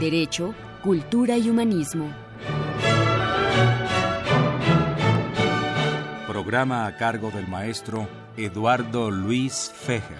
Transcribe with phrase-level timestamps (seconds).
[0.00, 2.10] Derecho, cultura y humanismo.
[6.26, 10.16] Programa a cargo del maestro Eduardo Luis Fejer.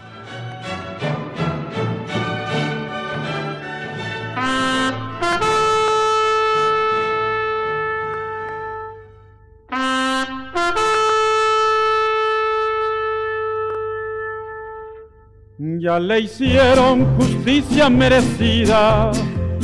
[15.59, 19.11] Ya le hicieron justicia merecida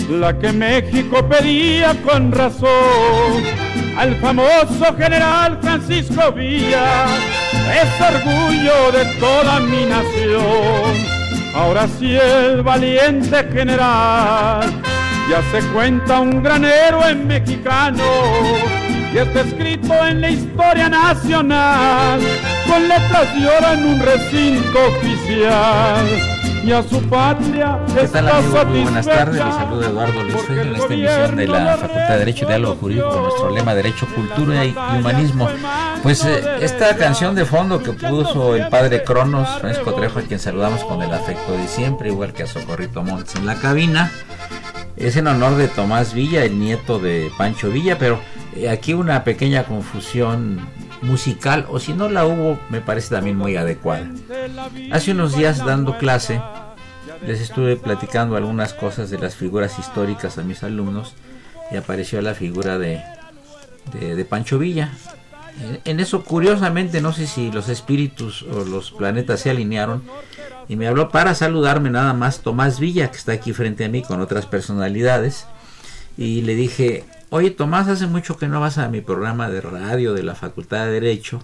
[0.09, 3.42] la que México pedía con razón
[3.96, 7.07] al famoso general Francisco Villa,
[7.82, 11.16] es orgullo de toda mi nación.
[11.54, 14.71] Ahora sí el valiente general
[15.30, 18.04] ya se cuenta un gran héroe mexicano
[19.12, 22.21] y está escrito en la historia nacional
[22.68, 26.35] con letras de oro en un recinto oficial
[26.66, 27.78] y a su patria.
[27.95, 28.66] ¿Qué tal amigos?
[28.66, 32.18] Muy buenas tardes, les saluda Eduardo Luis Fejo en esta emisión de la Facultad de
[32.18, 35.48] Derecho y Diálogo Jurídico con nuestro lema Derecho, Cultura y Humanismo.
[36.02, 40.40] Pues eh, esta canción de fondo que puso el padre Cronos, Francisco Trejo, a quien
[40.40, 44.10] saludamos con el afecto de siempre, igual que a Socorrito Montes en la cabina,
[44.96, 48.18] es en honor de Tomás Villa, el nieto de Pancho Villa, pero
[48.56, 50.66] eh, aquí una pequeña confusión
[51.07, 54.10] musical o si no la hubo me parece también muy adecuada.
[54.93, 56.40] Hace unos días dando clase
[57.26, 61.15] les estuve platicando algunas cosas de las figuras históricas a mis alumnos
[61.71, 63.02] y apareció la figura de,
[63.93, 64.93] de, Pancho Villa.
[65.84, 70.03] En eso curiosamente no sé si los espíritus o los planetas se alinearon
[70.69, 74.03] y me habló para saludarme nada más Tomás Villa que está aquí frente a mí
[74.03, 75.47] con otras personalidades
[76.19, 80.14] y le dije oye Tomás, hace mucho que no vas a mi programa de radio
[80.14, 81.42] de la Facultad de Derecho.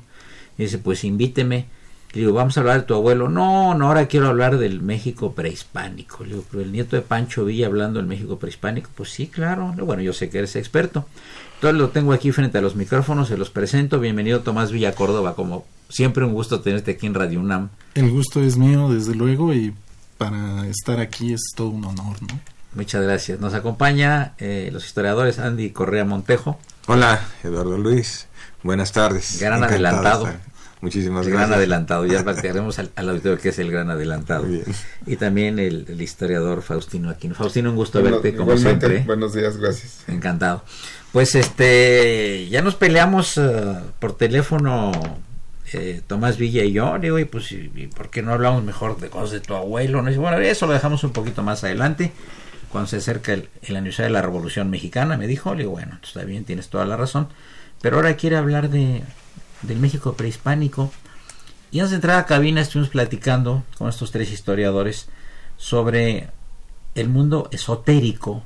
[0.59, 1.66] Dice, pues invíteme.
[2.12, 3.31] Le digo, vamos a hablar de tu abuelo.
[3.31, 6.25] No, no, ahora quiero hablar del México prehispánico.
[6.25, 8.91] Le digo, pero el nieto de Pancho Villa hablando del México prehispánico.
[8.94, 9.72] Pues sí, claro.
[9.78, 11.06] Bueno, yo sé que eres experto.
[11.54, 13.99] Entonces lo tengo aquí frente a los micrófonos, se los presento.
[13.99, 17.70] Bienvenido Tomás Villa Córdoba, como siempre un gusto tenerte aquí en Radio UNAM.
[17.94, 19.72] El gusto es mío, desde luego, y
[20.19, 22.52] para estar aquí es todo un honor, ¿no?
[22.75, 23.38] Muchas gracias.
[23.38, 26.59] Nos acompaña eh, los historiadores Andy Correa Montejo.
[26.87, 28.27] Hola, Eduardo Luis.
[28.62, 29.38] Buenas tardes.
[29.41, 30.28] Gran adelantado.
[30.81, 31.49] Muchísimas gracias.
[31.49, 32.06] Gran adelantado.
[32.06, 34.47] Ya platicaremos al, auditorio que es el gran adelantado.
[35.06, 37.34] Y también el, historiador Faustino Aquino.
[37.34, 39.00] Faustino, un gusto verte como siempre.
[39.06, 40.05] Buenos días, gracias.
[40.09, 40.65] Encantado.
[41.12, 44.93] Pues este, ya nos peleamos eh, por teléfono
[45.75, 49.11] eh, Tomás Villa y yo, digo, y pues, ¿y ¿por qué no hablamos mejor de
[49.11, 50.00] cosas de tu abuelo?
[50.00, 50.11] ¿no?
[50.19, 52.12] bueno, eso lo dejamos un poquito más adelante
[52.72, 56.25] cuando se acerca el, aniversario de la Revolución Mexicana, me dijo, le digo, bueno, está
[56.25, 57.28] bien, tienes toda la razón,
[57.83, 59.03] pero ahora quiere hablar de,
[59.60, 60.91] del México prehispánico.
[61.71, 65.09] Y antes de entrar a cabina estuvimos platicando con estos tres historiadores
[65.59, 66.31] sobre
[66.94, 68.43] el mundo esotérico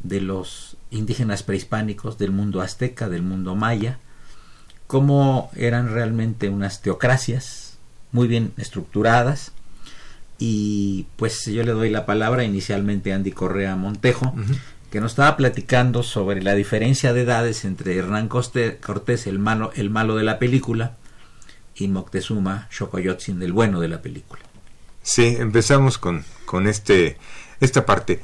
[0.00, 3.98] de los indígenas prehispánicos, del mundo azteca, del mundo maya,
[4.86, 7.78] cómo eran realmente unas teocracias
[8.12, 9.52] muy bien estructuradas,
[10.38, 14.34] y pues yo le doy la palabra inicialmente a Andy Correa Montejo,
[14.90, 19.90] que nos estaba platicando sobre la diferencia de edades entre Hernán Cortés, el malo, el
[19.90, 20.96] malo de la película,
[21.76, 24.42] y Moctezuma Xocoyotzin, el bueno de la película.
[25.02, 27.18] Sí, empezamos con, con este,
[27.60, 28.20] esta parte.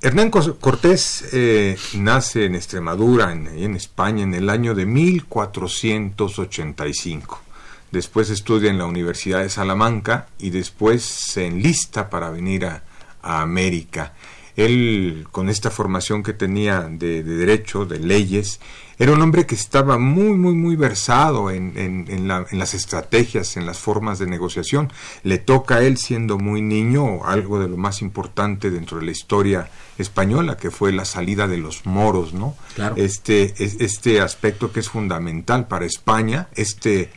[0.00, 7.47] Hernán Cortés eh, nace en Extremadura, en, en España, en el año de 1485
[7.90, 12.82] después estudia en la Universidad de Salamanca y después se enlista para venir a,
[13.20, 14.14] América.
[14.56, 18.58] Él, con esta formación que tenía de, derecho, de leyes,
[18.98, 23.78] era un hombre que estaba muy, muy, muy versado en, en, las estrategias, en las
[23.78, 24.90] formas de negociación.
[25.24, 29.12] Le toca a él, siendo muy niño, algo de lo más importante dentro de la
[29.12, 32.56] historia española, que fue la salida de los moros, ¿no?
[32.96, 37.10] Este, este aspecto que es fundamental para España, este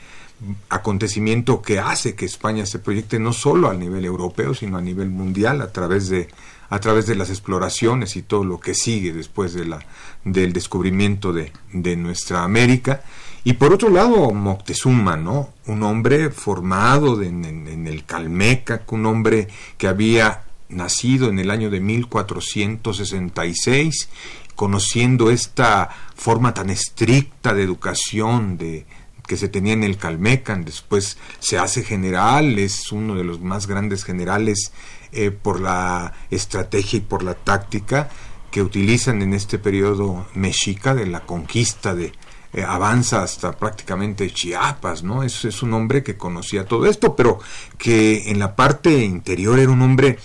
[0.69, 5.09] acontecimiento que hace que España se proyecte no solo a nivel europeo, sino a nivel
[5.09, 6.27] mundial a través de
[6.69, 9.79] a través de las exploraciones y todo lo que sigue después de la
[10.23, 13.03] del descubrimiento de, de nuestra América.
[13.43, 19.87] Y por otro lado Moctezuma no un hombre formado en, el Calmeca un hombre que
[19.87, 24.09] había nacido en el año de 1466,
[24.55, 28.85] conociendo esta forma tan estricta de educación de,
[29.31, 33.65] que se tenía en el Calmecan, después se hace general, es uno de los más
[33.65, 34.73] grandes generales
[35.13, 38.09] eh, por la estrategia y por la táctica
[38.51, 42.11] que utilizan en este periodo mexica de la conquista de
[42.51, 45.23] eh, avanza hasta prácticamente Chiapas, ¿no?
[45.23, 47.39] Es, es un hombre que conocía todo esto, pero
[47.77, 50.19] que en la parte interior era un hombre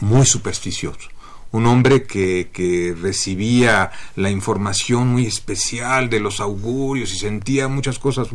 [0.00, 1.13] muy supersticioso
[1.54, 8.00] un hombre que, que, recibía la información muy especial de los augurios y sentía muchas
[8.00, 8.28] cosas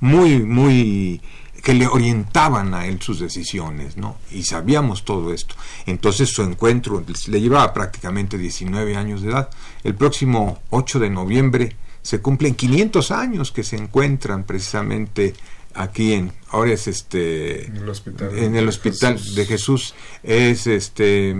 [0.00, 1.20] muy, muy
[1.62, 4.16] que le orientaban a él sus decisiones, ¿no?
[4.30, 5.54] Y sabíamos todo esto.
[5.86, 9.48] Entonces su encuentro le llevaba prácticamente 19 años de edad.
[9.82, 15.32] El próximo 8 de noviembre se cumplen 500 años que se encuentran precisamente
[15.74, 19.94] aquí en ahora es este en el hospital, en el hospital de Jesús.
[20.22, 21.34] Es este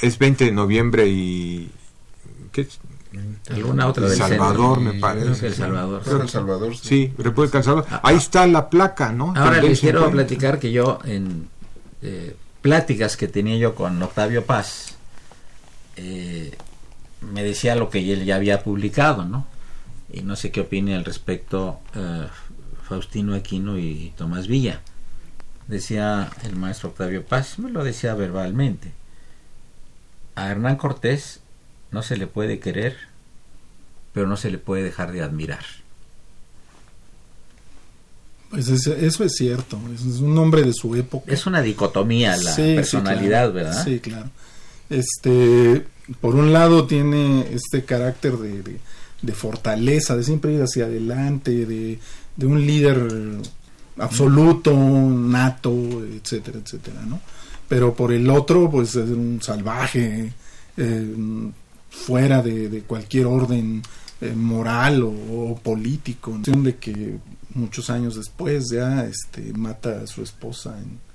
[0.00, 1.70] es 20 de noviembre y
[2.52, 2.66] ¿qué
[3.50, 5.46] alguna otra del Salvador me parece.
[5.46, 6.02] el Salvador.
[6.22, 7.90] El Salvador sí, República del Salvador.
[7.90, 11.48] Ah, ahí está la placa no ahora les quiero platicar que yo en
[12.02, 14.96] eh, pláticas que tenía yo con Octavio Paz
[15.96, 16.56] eh,
[17.20, 19.46] me decía lo que él ya había publicado no
[20.12, 22.26] y no sé qué opine al respecto eh,
[22.88, 24.80] Faustino Aquino y Tomás Villa.
[25.66, 28.92] Decía el maestro Octavio Paz, me lo decía verbalmente.
[30.36, 31.40] A Hernán Cortés
[31.90, 32.96] no se le puede querer,
[34.12, 35.64] pero no se le puede dejar de admirar.
[38.50, 41.32] Pues eso es cierto, es un hombre de su época.
[41.32, 43.84] Es una dicotomía la personalidad, ¿verdad?
[43.84, 44.30] Sí, claro.
[44.88, 45.84] Este,
[46.20, 48.78] por un lado tiene este carácter de,
[49.20, 51.98] de fortaleza, de siempre ir hacia adelante, de,
[52.36, 53.08] de un líder
[53.98, 55.72] absoluto, nato,
[56.04, 57.20] etcétera, etcétera, ¿no?
[57.68, 60.32] Pero por el otro, pues es un salvaje,
[60.76, 61.14] eh,
[61.90, 63.82] fuera de, cualquier orden
[64.20, 67.18] eh, moral o, político, de que
[67.54, 71.05] muchos años después ya este, mata a su esposa en,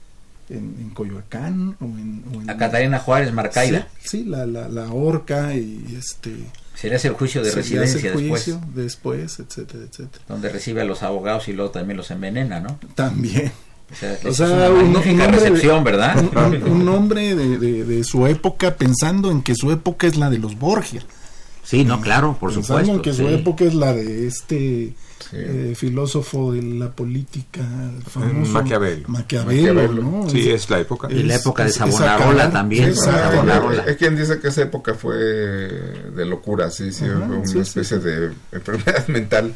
[0.52, 6.32] en, Coyoacán o en, a Catarina Juárez Marcaida sí, la, la, la horca y este
[6.76, 8.58] se le hace el juicio de residencia después.
[8.74, 10.24] después, etcétera, etcétera.
[10.28, 12.80] Donde recibe a los abogados y luego también los envenena, ¿no?
[12.96, 13.52] También.
[14.26, 16.18] O sea, un, una recepción, ¿verdad?
[16.66, 20.58] Un, hombre de, de, su época pensando en que su época es la de los
[20.58, 21.04] Borgia.
[21.72, 23.02] Sí, no, claro, por pensando supuesto.
[23.02, 24.94] que su época es la de este
[25.32, 27.62] eh, filósofo de la política
[28.10, 29.08] famoso Maquiavelo.
[29.08, 30.30] Maquiavelo, ¿no?
[30.30, 31.08] Sí, es, la época.
[31.10, 32.90] Y la época de Savonarola también.
[33.88, 38.34] Es quien dice que esa época fue de locura, sí, sí, fue una especie de
[38.52, 39.54] enfermedad mental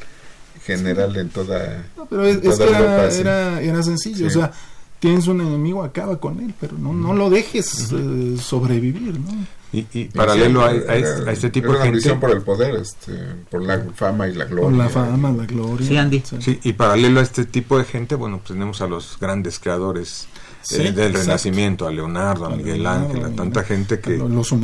[0.65, 1.83] general en toda.
[1.97, 4.53] No, pero es, que era, era, sencillo, o sea,
[5.00, 9.64] tienes un enemigo, acaba con él, pero no, no lo dejes eh, sobrevivir, ¿no?
[9.94, 12.16] Y, paralelo a, este tipo de gente.
[12.16, 13.13] por el poder, este,
[13.50, 14.69] por la fama y la gloria.
[14.69, 15.88] Por la fama, la gloria.
[15.88, 16.24] Sí, Andy.
[16.39, 20.27] Sí, y paralelo a este tipo de gente, bueno, pues tenemos a los grandes creadores
[20.72, 24.22] eh, del Renacimiento, a Leonardo, a Miguel Ángel, a tanta gente que,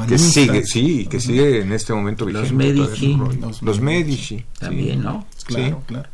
[0.07, 2.49] que sigue, sí, que sigue en este momento vigente.
[2.49, 3.17] Los Medici.
[3.61, 4.45] Los, Medici.
[4.59, 5.25] También, ¿no?
[5.45, 6.09] Claro, claro.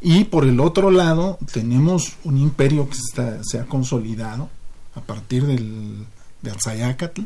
[0.00, 4.50] Y por el otro lado, tenemos un imperio que está, se ha consolidado
[4.94, 6.04] a partir del,
[6.42, 7.22] de Alzayacatl,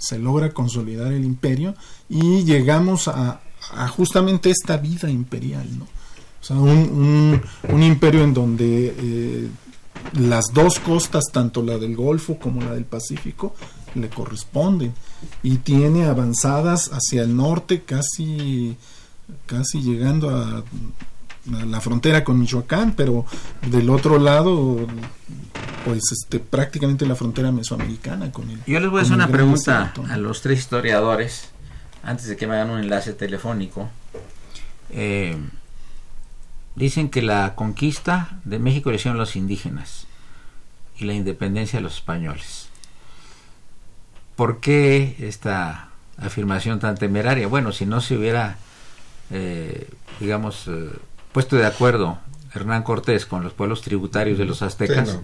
[0.00, 1.74] se logra consolidar el imperio
[2.08, 3.40] y llegamos a,
[3.90, 5.84] justamente esta vida imperial, ¿no?
[5.84, 7.42] O sea, un,
[7.82, 9.48] imperio en donde eh,
[10.14, 13.54] las dos costas, tanto la del Golfo como la del Pacífico,
[13.94, 14.94] le corresponden
[15.42, 18.76] y tiene avanzadas hacia el norte, casi,
[19.46, 20.64] casi llegando a
[21.46, 23.24] la frontera con Michoacán, pero
[23.70, 24.86] del otro lado,
[25.84, 28.60] pues este, prácticamente la frontera mesoamericana con él.
[28.66, 31.50] Yo les voy a hacer una pregunta a los tres historiadores,
[32.02, 33.88] antes de que me hagan un enlace telefónico.
[34.90, 35.36] Eh,
[36.74, 40.06] dicen que la conquista de México le hicieron los indígenas
[40.98, 42.68] y la independencia de los españoles.
[44.36, 47.46] ¿Por qué esta afirmación tan temeraria?
[47.46, 48.56] Bueno, si no se hubiera,
[49.30, 50.90] eh, digamos, eh,
[51.32, 52.18] puesto de acuerdo
[52.54, 55.18] Hernán Cortés con los pueblos tributarios de los aztecas,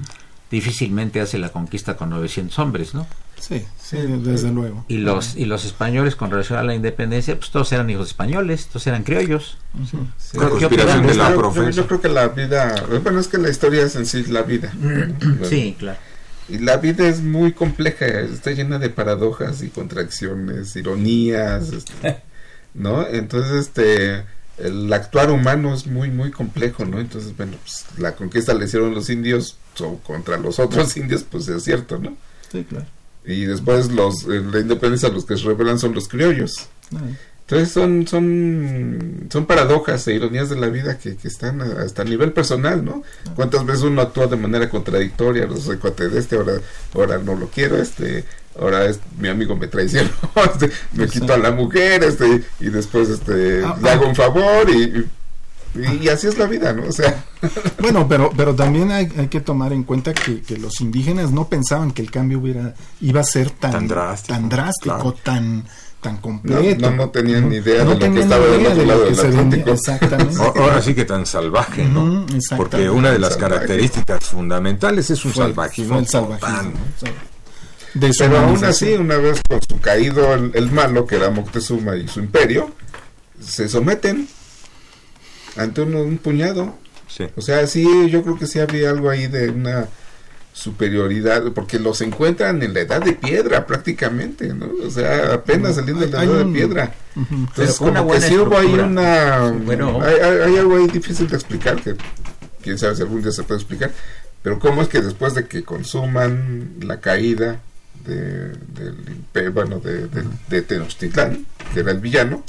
[0.50, 3.06] difícilmente hace la conquista con 900 hombres, ¿no?
[3.38, 4.84] Sí, sí, desde luego.
[4.88, 8.66] Y los y los españoles con relación a la independencia, pues todos eran hijos españoles,
[8.68, 9.58] todos eran criollos.
[10.32, 14.72] yo, creo que la vida, bueno, es que la historia es en sí la vida.
[15.42, 15.98] sí, claro.
[16.48, 22.22] Y la vida es muy compleja, está llena de paradojas y contracciones, ironías, este,
[22.74, 23.06] ¿no?
[23.06, 24.24] Entonces, este
[24.58, 26.98] el actuar humano es muy, muy complejo, ¿no?
[26.98, 29.56] Entonces, bueno, pues la conquista le hicieron los indios
[30.06, 32.16] contra los otros indios, pues es cierto, ¿no?
[32.50, 32.86] Sí, claro.
[33.24, 36.68] y después los la independencia los que se rebelan son los criollos.
[36.94, 37.00] Ah.
[37.48, 42.04] Entonces son, son, son paradojas e ironías de la vida que, que están hasta a
[42.04, 43.04] nivel personal, ¿no?
[43.36, 45.46] ¿Cuántas veces uno actúa de manera contradictoria?
[45.46, 46.54] No soy cuate de este, ahora,
[46.92, 48.24] ahora no lo quiero, este,
[48.60, 50.10] ahora es, mi amigo me traicionó,
[50.52, 54.08] este, me quito a la mujer, este, y después este, ah, le hago ah.
[54.08, 55.06] un favor y,
[56.02, 56.88] y, así es la vida, ¿no?
[56.88, 57.24] O sea.
[57.78, 61.48] Bueno, pero, pero también hay, hay que tomar en cuenta que, que, los indígenas no
[61.48, 65.64] pensaban que el cambio hubiera, iba a ser tan, tan drástico, tan, drástico, tan
[66.00, 66.90] tan completo.
[66.90, 69.70] No, no, tenían ni idea de lo que estaba del otro lado del Atlántico.
[69.70, 70.40] exactamente.
[70.40, 72.26] Ahora sí que tan salvaje, ¿no?
[72.56, 75.98] Porque una de las características fundamentales es un salvajismo.
[75.98, 76.72] El salvajismo.
[78.18, 82.20] Pero aún así, una vez con su caído el, malo, que era Moctezuma y su
[82.20, 82.72] imperio,
[83.40, 84.28] se someten
[85.56, 86.76] ante un, un puñado.
[87.36, 89.88] O sea, sí, yo creo que sí había algo ahí de una
[90.56, 94.70] superioridad, porque los encuentran en la edad de piedra prácticamente, ¿no?
[94.86, 96.94] O sea, apenas saliendo de la edad de piedra.
[97.14, 99.50] Entonces, como que sí hubo ahí una...
[99.50, 100.00] Bueno.
[100.02, 101.94] Hay, algo ahí difícil de explicar, que
[102.62, 103.92] quién sabe si algún día se puede explicar,
[104.42, 107.60] pero cómo es que después de que consuman la caída
[108.06, 108.52] de,
[109.32, 110.08] del bueno, de,
[110.48, 111.44] de, Tenochtitlán,
[111.74, 112.42] que era el villano,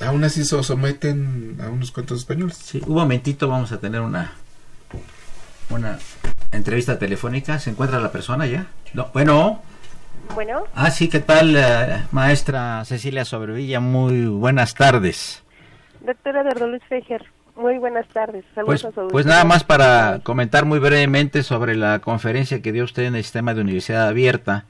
[0.00, 2.56] aún así se someten a unos cuantos españoles.
[2.56, 4.32] Sí, un momentito, vamos a tener una
[5.70, 5.98] una
[6.52, 7.58] entrevista telefónica.
[7.58, 8.66] ¿Se encuentra la persona ya?
[8.92, 9.62] No, bueno.
[10.34, 10.64] Bueno.
[10.74, 13.80] Ah, sí, ¿qué tal, eh, maestra Cecilia Sobrevilla?
[13.80, 15.42] Muy buenas tardes.
[16.00, 17.24] Doctora de Luis Fejer,
[17.56, 18.44] muy buenas tardes.
[18.64, 23.16] Pues, pues, nada más para comentar muy brevemente sobre la conferencia que dio usted en
[23.16, 24.64] el sistema de universidad abierta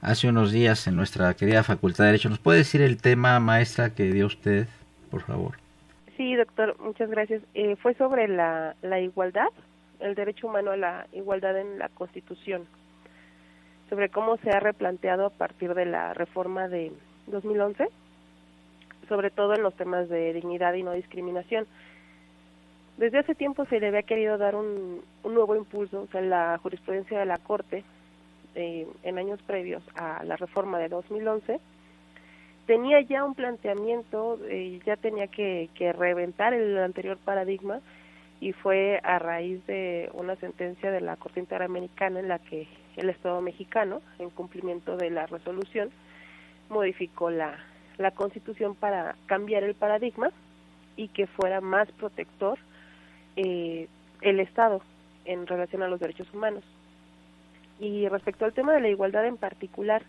[0.00, 2.28] hace unos días en nuestra querida Facultad de Derecho.
[2.28, 4.66] ¿Nos puede decir el tema, maestra, que dio usted,
[5.10, 5.56] por favor?
[6.16, 7.42] Sí, doctor, muchas gracias.
[7.54, 9.48] Eh, fue sobre la, la igualdad
[10.02, 12.66] el derecho humano a la igualdad en la Constitución,
[13.88, 16.92] sobre cómo se ha replanteado a partir de la reforma de
[17.28, 17.88] 2011,
[19.08, 21.66] sobre todo en los temas de dignidad y no discriminación.
[23.02, 27.18] Desde hace tiempo se le había querido dar un, nuevo impulso, o sea, la jurisprudencia
[27.18, 27.82] de la Corte
[28.54, 31.58] eh, en años previos a la reforma de 2011
[32.68, 37.80] tenía ya un planteamiento, eh, ya tenía que, que reventar el anterior paradigma
[38.40, 43.10] y fue a raíz de una sentencia de la Corte Interamericana en la que el
[43.10, 45.90] Estado mexicano, en cumplimiento de la resolución,
[46.68, 47.58] modificó la,
[47.98, 50.30] la Constitución para cambiar el paradigma
[50.94, 52.60] y que fuera más protector
[53.36, 53.88] eh,
[54.20, 54.82] el Estado
[55.24, 56.64] en relación a los derechos humanos.
[57.80, 60.02] Y respecto al tema de la igualdad en particular,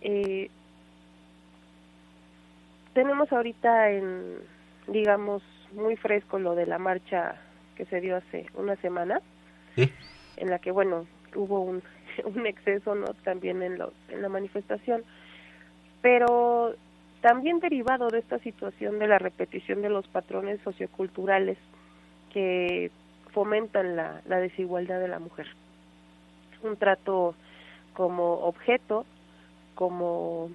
[0.00, 0.50] eh,
[2.94, 4.36] tenemos ahorita en,
[4.86, 5.42] digamos,
[5.72, 7.36] muy fresco lo de la marcha
[7.76, 9.20] que se dio hace una semana,
[9.76, 11.82] en la que, bueno, hubo un,
[12.24, 13.14] un exceso, ¿no?
[13.24, 15.02] También en, lo, en la manifestación,
[16.02, 16.74] pero
[17.20, 21.56] también derivado de esta situación de la repetición de los patrones socioculturales
[22.32, 22.90] que
[23.32, 25.46] fomentan la, la desigualdad de la mujer.
[26.62, 27.34] Un trato
[27.94, 29.04] como objeto,
[29.74, 30.50] como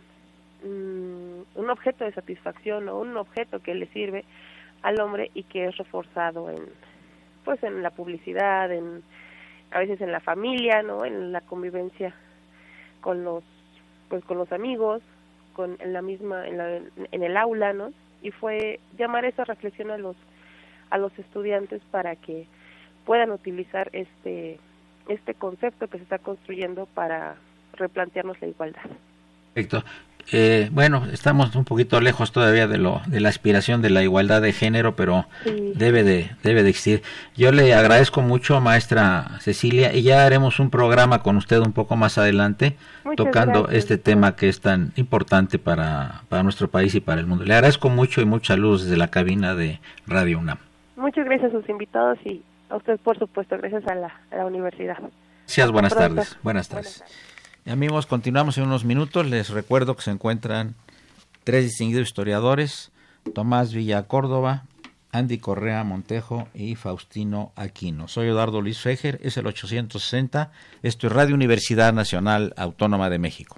[0.63, 4.25] mm, un objeto de satisfacción o un objeto que le sirve
[4.81, 6.63] al hombre y que es reforzado en,
[7.43, 9.03] pues en la publicidad, en
[9.71, 11.03] a veces en la familia, ¿no?
[11.03, 12.13] En la convivencia
[13.01, 13.43] con los
[14.09, 15.01] pues con los amigos,
[15.53, 16.77] con en la misma en, la,
[17.11, 17.91] en el aula, ¿no?
[18.21, 20.15] Y fue llamar esa reflexión a los
[20.89, 22.47] a los estudiantes para que
[23.05, 24.59] puedan utilizar este
[25.07, 27.35] este concepto que se está construyendo para
[27.73, 28.81] replantearnos la igualdad.
[29.53, 29.83] Perfecto.
[30.33, 34.41] Eh, bueno, estamos un poquito lejos todavía de lo de la aspiración de la igualdad
[34.41, 37.01] de género, pero debe de debe de existir.
[37.37, 41.95] Yo le agradezco mucho, maestra Cecilia, y ya haremos un programa con usted un poco
[41.95, 42.75] más adelante
[43.15, 47.45] tocando este tema que es tan importante para, para nuestro país y para el mundo.
[47.45, 50.57] Le agradezco mucho y mucha luz desde la cabina de Radio UNAM.
[50.97, 54.45] Muchas gracias a sus invitados y a usted, por supuesto, gracias a la, a la
[54.45, 54.97] universidad.
[55.45, 56.37] Gracias, buenas tardes.
[56.43, 57.03] Buenas tardes.
[57.65, 59.25] Amigos, continuamos en unos minutos.
[59.27, 60.75] Les recuerdo que se encuentran
[61.43, 62.91] tres distinguidos historiadores,
[63.33, 64.63] Tomás Villa Córdoba,
[65.11, 68.07] Andy Correa Montejo y Faustino Aquino.
[68.07, 70.51] Soy Eduardo Luis Fejer, es el 860,
[70.81, 73.57] esto es Radio Universidad Nacional Autónoma de México.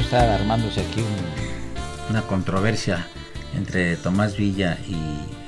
[0.00, 1.04] Está armándose aquí
[2.08, 3.06] una controversia
[3.54, 4.94] entre Tomás Villa y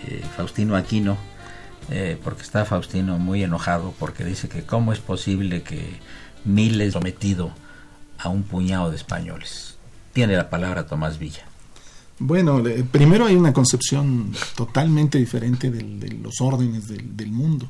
[0.06, 1.16] eh, Faustino Aquino,
[1.90, 5.98] eh, porque está Faustino muy enojado porque dice que cómo es posible que
[6.44, 7.50] miles sometido
[8.18, 9.78] a un puñado de españoles.
[10.12, 11.44] Tiene la palabra Tomás Villa.
[12.18, 17.68] Bueno, primero hay una concepción totalmente diferente de los órdenes del, mundo.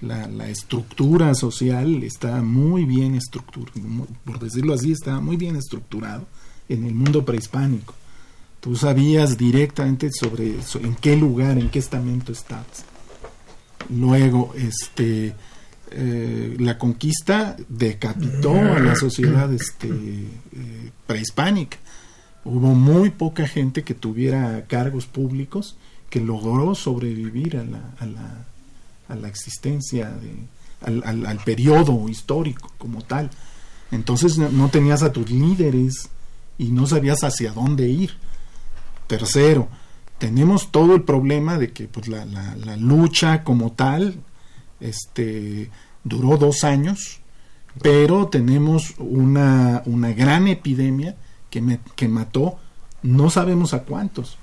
[0.00, 3.72] La, estructura social está muy bien estructurada,
[4.24, 6.26] por decirlo así, está muy bien estructurado
[6.68, 7.94] en el mundo prehispánico.
[8.60, 12.84] Tú sabías directamente sobre, en qué lugar, en qué estamento estás.
[13.88, 15.34] Luego, este,
[15.90, 21.78] eh, la conquista decapitó a la sociedad este, eh, prehispánica.
[22.44, 25.76] Hubo muy poca gente que tuviera cargos públicos
[26.10, 28.46] que logró sobrevivir a la,
[29.08, 30.34] a la existencia, de,
[30.82, 33.30] al, al, al, periodo histórico como tal.
[33.90, 36.10] Entonces no, tenías a tus líderes
[36.58, 38.12] y no sabías hacia dónde ir.
[39.06, 39.68] Tercero,
[40.18, 44.20] tenemos todo el problema de que pues, la, la, la lucha como tal
[44.80, 45.70] este,
[46.04, 47.20] duró dos años,
[47.82, 51.16] pero tenemos una, una gran epidemia
[51.50, 52.58] que, me, que mató
[53.02, 54.37] no sabemos a cuántos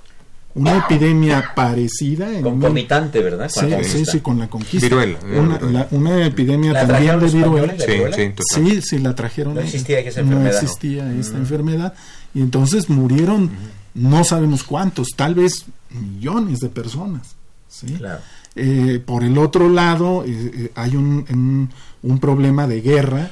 [0.56, 2.34] una epidemia parecida.
[2.34, 3.50] En Concomitante, ¿verdad?
[3.50, 4.86] Sí, sí, sí, con la conquista.
[4.86, 5.18] Viruela.
[5.22, 7.74] Una, la, una epidemia ¿La también de viruela.
[7.78, 9.54] Sí, sí, sí, sí, la trajeron.
[9.54, 10.62] No existía esa no enfermedad.
[10.62, 11.20] existía ¿no?
[11.20, 11.94] esta enfermedad.
[12.34, 13.52] Y entonces murieron, -huh.
[13.94, 17.36] no sabemos cuántos, tal vez millones de personas.
[17.68, 17.88] ¿sí?
[17.88, 18.22] Claro.
[18.54, 21.70] Eh, por el otro lado, eh, eh, hay un, un,
[22.02, 23.30] un, problema de guerra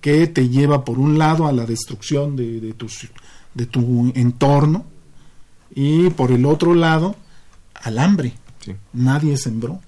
[0.00, 3.06] que te lleva, por un lado, a la destrucción de, de, tus,
[3.54, 4.86] de tu entorno
[5.74, 7.16] y por el otro lado
[7.74, 8.34] al hambre.
[8.60, 8.74] Sí.
[8.92, 9.80] Nadie sembró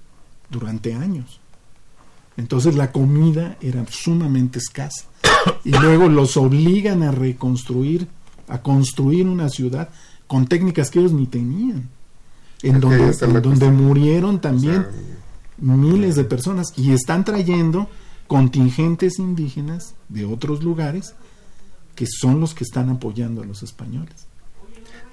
[0.49, 1.39] durante años.
[2.35, 5.05] Entonces la comida era sumamente escasa.
[5.63, 8.07] Y luego los obligan a reconstruir,
[8.47, 9.89] a construir una ciudad
[10.27, 11.89] con técnicas que ellos ni tenían.
[12.61, 17.87] En donde, en donde murieron también o sea, miles de personas y están trayendo
[18.27, 21.15] contingentes indígenas de otros lugares
[21.95, 24.27] que son los que están apoyando a los españoles.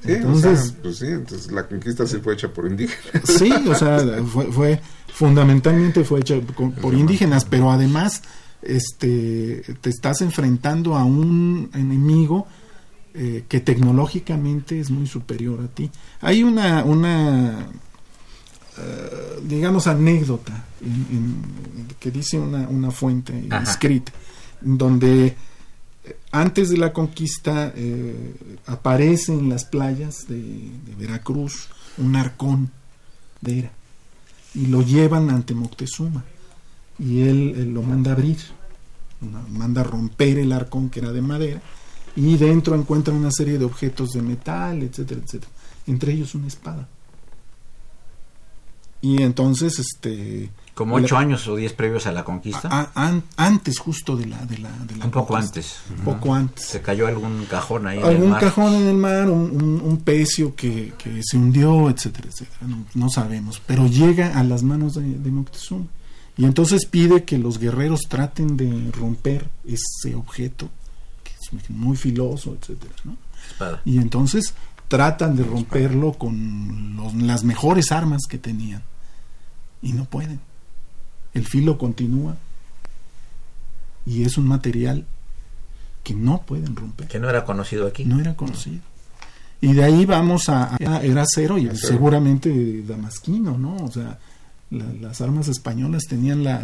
[0.05, 3.23] Sí, entonces, o sea, pues sí, entonces la conquista sí fue hecha por indígenas.
[3.25, 4.81] Sí, o sea, fue, fue
[5.15, 8.23] fundamentalmente fue hecha por, por indígenas, pero además
[8.61, 12.47] este te estás enfrentando a un enemigo
[13.15, 15.91] eh, que tecnológicamente es muy superior a ti.
[16.21, 17.69] Hay una, una
[18.77, 23.71] uh, digamos, anécdota en, en, que dice una, una fuente Ajá.
[23.71, 24.13] escrita,
[24.61, 25.37] donde
[26.33, 28.35] antes de la conquista eh,
[28.67, 32.71] aparece en las playas de, Veracruz un arcón
[33.41, 33.73] de era
[34.55, 36.25] y lo llevan ante Moctezuma
[36.99, 38.39] y él, lo manda abrir,
[39.51, 41.61] manda romper el arcón que era de madera
[42.17, 45.51] y dentro encuentran una serie de objetos de metal, etcétera, etcétera,
[45.87, 46.89] entre ellos una espada.
[49.05, 52.69] Y entonces, este, como ocho la, años o diez previos a la conquista.
[52.73, 55.59] A, a, antes justo de la de la, de la un poco conquista.
[55.61, 55.77] antes.
[55.99, 56.39] Un poco uh -huh.
[56.39, 56.65] antes.
[56.65, 57.99] Se cayó algún cajón ahí.
[57.99, 58.41] Algún en el mar.
[58.41, 62.67] cajón en el mar, un, un, un pecio que, que, se hundió, etcétera, etcétera.
[62.67, 63.61] No, no, sabemos.
[63.67, 65.85] Pero llega a las manos de, de Moctezuma.
[66.39, 70.71] Y entonces pide que los guerreros traten de romper ese objeto,
[71.23, 73.19] que es muy filoso, etcétera, ¿no?
[73.51, 73.83] Espada.
[73.85, 74.55] Y entonces
[74.89, 78.83] tratan de romperlo con los, las mejores armas que tenían.
[79.85, 80.41] Y no pueden
[81.35, 82.37] el filo continúa
[84.07, 85.05] y es un material
[86.03, 87.09] que no pueden romper.
[87.09, 88.05] Que no era conocido aquí.
[88.05, 88.81] No era conocido.
[89.61, 93.77] Y de ahí vamos a, era cero y seguramente damasquino, ¿no?
[93.77, 94.19] O sea,
[94.71, 96.63] las armas españolas tenían la,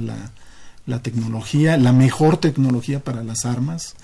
[0.87, 3.95] la, tecnología, la mejor tecnología para las armas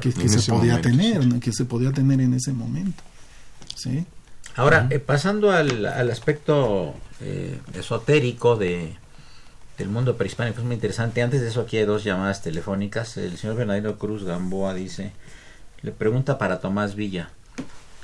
[0.00, 3.02] que, se podía tener, que se podía tener en ese momento.
[3.74, 4.06] ¿sí?
[4.56, 8.96] Ahora, eh, pasando al, al aspecto eh, esotérico de,
[9.78, 11.22] del mundo prehispánico, es muy interesante.
[11.22, 13.16] Antes de eso, aquí hay dos llamadas telefónicas.
[13.16, 15.12] El señor Bernardino Cruz Gamboa dice,
[15.82, 17.30] le pregunta para Tomás Villa,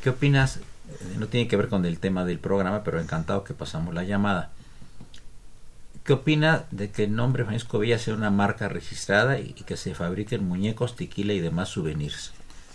[0.02, 0.58] ¿qué opinas?
[0.58, 4.04] Eh, no tiene que ver con el tema del programa, pero encantado que pasamos la
[4.04, 4.50] llamada.
[6.04, 9.94] ¿Qué opina de que el nombre Francisco Villa sea una marca registrada y, que se
[9.94, 12.32] fabriquen muñecos, tequila y demás souvenirs?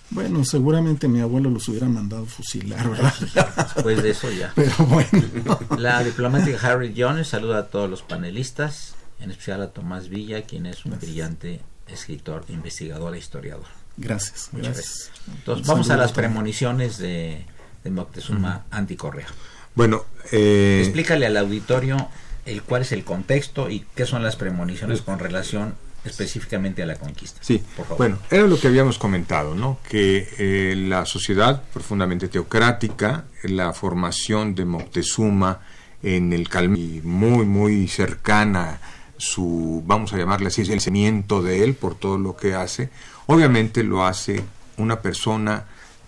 [0.09, 3.13] Bueno, seguramente mi abuelo los hubiera mandado fusilar, ¿verdad?
[3.75, 4.51] Después de eso ya.
[4.55, 5.59] Pero bueno.
[5.77, 10.65] La diplomática Harry Jones saluda a todos los panelistas, en especial a Tomás Villa, quien
[10.65, 13.67] es un brillante escritor, investigador e historiador.
[13.97, 14.49] Gracias.
[14.53, 15.11] gracias.
[15.27, 17.45] Entonces, vamos a las premoniciones de,
[17.83, 19.27] de Moctezuma Anticorrea.
[19.75, 20.81] Bueno, eh...
[20.83, 22.09] explícale al auditorio
[22.45, 25.75] el cuál es el contexto y qué son las premoniciones con relación
[26.07, 27.39] específicamente a la conquista.
[27.41, 27.63] Sí,
[27.97, 29.79] bueno, era lo que habíamos comentado, ¿no?
[29.87, 35.59] Que eh, la sociedad profundamente teocrática, la formación de Moctezuma
[36.03, 38.79] en el Calmí, muy, muy cercana,
[39.17, 42.89] su, vamos a llamarle así, el cimiento de él por todo lo que hace,
[43.25, 44.43] obviamente lo hace
[44.77, 45.65] una persona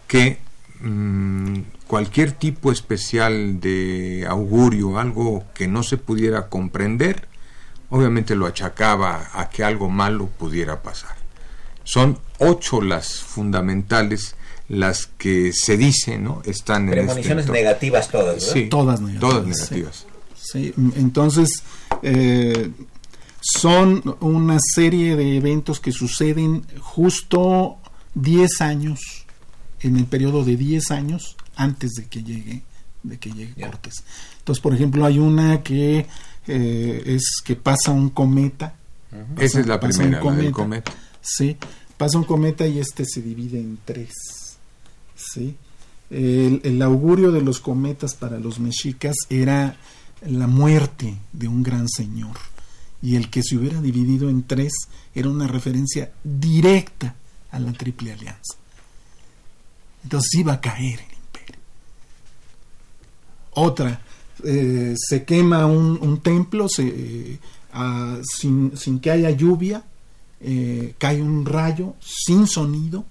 [0.07, 0.39] que
[0.81, 7.28] mm, cualquier tipo especial de augurio, algo que no se pudiera comprender,
[7.89, 11.15] obviamente lo achacaba a que algo malo pudiera pasar.
[11.83, 14.35] Son ocho las fundamentales
[14.67, 16.41] las que se dicen, ¿no?
[16.45, 18.53] Están en Premoniciones este negativas todas, ¿verdad?
[18.53, 19.31] Sí, todas negativas.
[19.31, 20.05] Todas negativas.
[20.35, 21.49] Sí, entonces
[22.03, 22.71] eh,
[23.41, 27.77] son una serie de eventos que suceden justo
[28.15, 28.99] 10 años,
[29.81, 32.61] en el periodo de 10 años antes de que llegue,
[33.03, 34.03] de que llegue Cortés.
[34.39, 36.05] Entonces, por ejemplo, hay una que
[36.49, 38.75] eh, es que pasa un cometa.
[39.37, 41.57] Esa es la primera, cometa, Sí,
[41.97, 44.13] pasa un cometa y este se divide en tres.
[45.15, 45.55] ¿sí?
[46.09, 49.77] El, augurio de los cometas para los mexicas era
[50.25, 52.37] la muerte de un gran señor.
[53.01, 54.73] Y el que se hubiera dividido en tres
[55.15, 57.15] era una referencia directa
[57.51, 58.55] a la Triple Alianza.
[60.03, 61.61] Entonces iba a caer el imperio.
[63.51, 64.01] Otra,
[64.43, 67.39] eh, se quema un, templo se,
[67.73, 68.71] ah, sin,
[69.01, 69.83] que haya lluvia,
[70.41, 73.05] eh, cae un rayo sin sonido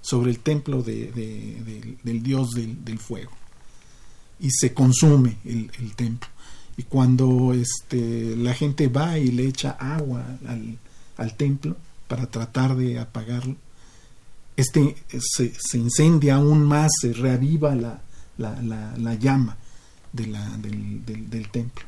[0.00, 1.10] sobre el templo de,
[2.02, 3.32] del dios del, fuego
[4.38, 6.28] y se consume el, templo.
[6.76, 10.24] Y cuando este, la gente va y le echa agua
[11.16, 13.56] al, templo para tratar de apagarlo,
[14.56, 18.00] este se, incendia aún más, se reaviva la,
[18.38, 19.56] la llama
[20.12, 21.84] de la, del, del, templo.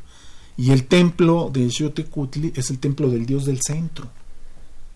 [0.57, 4.09] Y el templo de Xiotecutli es el templo del dios del centro.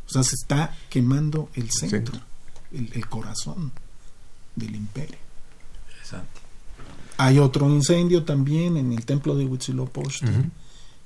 [0.07, 2.21] O sea, se está quemando el centro,
[2.73, 3.73] el, corazón
[4.57, 5.17] del imperio.
[7.17, 10.51] Hay otro incendio también en el templo de Huitzilopochtli.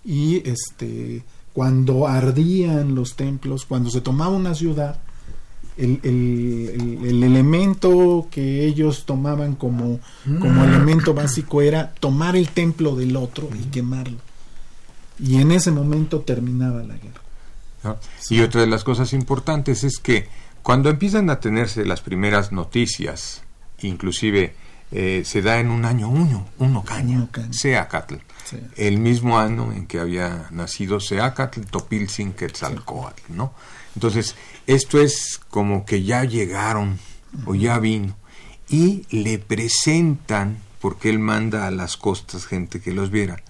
[0.04, 4.98] Y este, cuando ardían los templos, cuando se tomaba una ciudad,
[5.76, 10.64] el, el, elemento que ellos tomaban como, como mm.
[10.64, 14.18] elemento básico era tomar el templo del otro y quemarlo.
[15.18, 17.20] Y en ese momento terminaba la guerra.
[17.84, 17.96] Ah,
[18.30, 20.28] y otra de las cosas importantes es que
[20.62, 23.42] cuando empiezan a tenerse las primeras noticias,
[23.82, 24.54] inclusive
[24.92, 28.16] eh, se da en un año uno, uno caña, Seacatl,
[28.76, 33.52] el mismo año en que había nacido Seacatl, Topilzin, Quetzalcoatl, ¿no?
[33.94, 36.98] Entonces, esto es como que ya llegaron
[37.46, 38.14] o ya vino
[38.68, 43.42] y le presentan, porque él manda a las costas gente que los viera,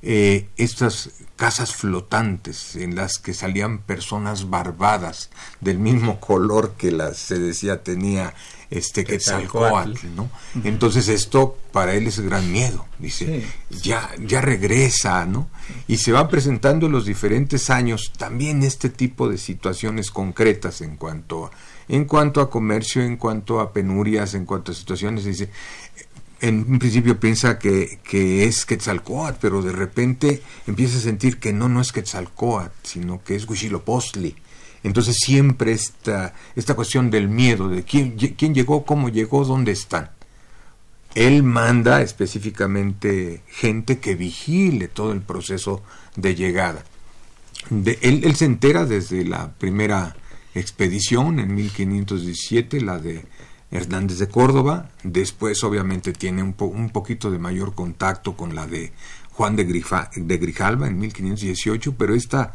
[0.00, 7.14] eh, estas casas flotantes en las que salían personas barbadas del mismo color que la,
[7.14, 8.34] se decía tenía
[8.70, 10.30] este Quetzalcoatl, ¿no?
[10.62, 15.48] Entonces esto para él es gran miedo, dice, ya ya regresa, ¿no?
[15.86, 20.96] Y se va presentando en los diferentes años también este tipo de situaciones concretas en
[20.96, 21.50] cuanto a,
[21.88, 25.50] en cuanto a comercio, en cuanto a penurias, en cuanto a situaciones, dice,
[26.40, 31.52] en un principio piensa que, que es Quetzalcoatl, pero de repente empieza a sentir que
[31.52, 34.36] no, no es Quetzalcoatl, sino que es Huitzilopochtli
[34.88, 38.16] entonces siempre esta, esta cuestión del miedo, de quién,
[38.54, 40.10] llegó, cómo llegó, dónde están.
[41.14, 45.82] Él manda específicamente gente que vigile todo el proceso
[46.16, 46.84] de llegada.
[48.00, 50.16] Él, se entera desde la primera
[50.54, 53.26] expedición en 1517, la de
[53.70, 58.92] Hernández de Córdoba, después obviamente tiene un, un poquito de mayor contacto con la de
[59.32, 62.54] Juan de, de Grijalva en 1518, pero esta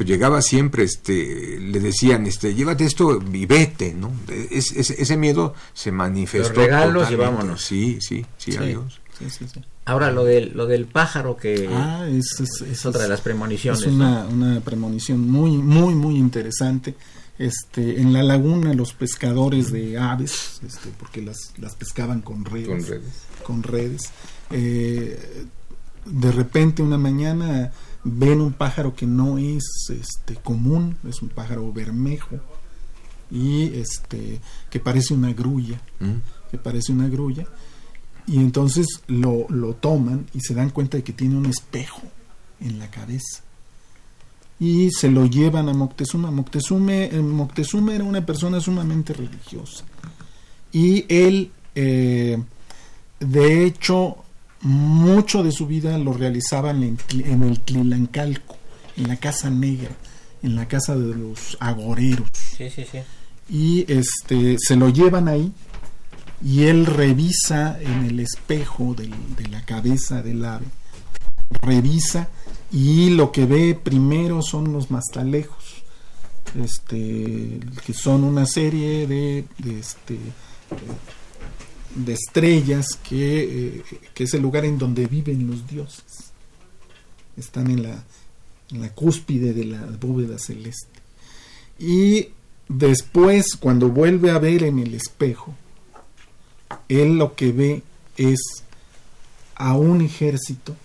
[0.00, 4.10] pues llegaba siempre, este, le decían, este, llévate esto y vete, ¿no?
[4.50, 6.54] ese miedo se manifestó.
[6.54, 7.62] Los regalos y vámonos.
[7.62, 8.98] Sí, sí, sí, adiós.
[9.84, 13.82] Ahora lo del, lo del pájaro que ah, es, otra de las premoniciones.
[13.82, 16.94] Es una, una premonición muy, muy, muy interesante
[17.38, 22.90] este, en la laguna los pescadores de aves, este, porque las, las pescaban con redes,
[23.42, 24.04] con redes,
[24.50, 25.44] eh,
[26.06, 27.70] de repente una mañana
[28.04, 32.40] ven un pájaro que no es este, común, es un pájaro bermejo
[33.30, 36.50] y este que parece una grulla, mm.
[36.50, 37.46] que parece una grulla
[38.26, 42.02] y entonces lo, lo toman y se dan cuenta de que tiene un espejo
[42.60, 43.42] en la cabeza
[44.58, 46.30] y se lo llevan a Moctezuma.
[46.30, 49.84] Moctezuma, eh, Moctezuma era una persona sumamente religiosa
[50.72, 52.40] y él, eh,
[53.18, 54.18] de hecho,
[54.62, 56.98] mucho de su vida lo realizaba en,
[57.42, 58.56] el Tlilancalco,
[58.96, 59.90] en la Casa Negra,
[60.42, 62.28] en la casa de los agoreros.
[63.48, 65.52] Y este, se lo llevan ahí
[66.42, 70.66] y él revisa en el espejo de la cabeza del ave,
[71.62, 72.28] revisa
[72.72, 75.80] y lo que ve primero son los mastalejos
[76.58, 79.44] este que son una serie de,
[79.78, 80.18] este
[81.94, 86.32] de estrellas que, eh, que, es el lugar en donde viven los dioses.
[87.36, 88.04] Están en la,
[88.70, 91.00] en la cúspide de la bóveda celeste.
[91.78, 92.28] Y
[92.68, 95.54] después cuando vuelve a ver en el espejo
[96.88, 97.82] él lo que ve
[98.16, 98.40] es
[99.54, 100.76] a un ejército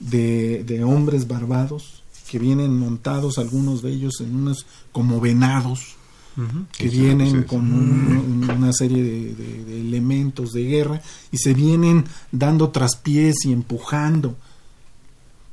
[0.00, 5.96] de, hombres barbados que vienen montados, algunos de ellos en unos como venados,
[6.76, 13.52] que vienen con una serie de, elementos de guerra y se vienen dando traspiés y
[13.52, 14.36] empujando,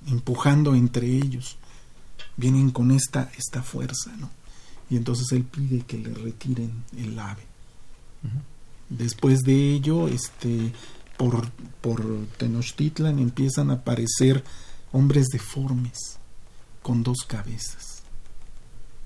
[0.07, 1.57] empujando entre ellos.
[2.37, 4.29] Vienen con esta, esta fuerza, ¿no?
[4.89, 7.43] Y entonces él pide que le retiren el ave.
[8.89, 10.71] Después de ello, este,
[11.17, 11.49] por,
[11.81, 12.03] por
[12.37, 14.43] Tenochtitlan empiezan a aparecer
[14.91, 16.19] hombres deformes
[16.83, 17.94] con dos cabezas.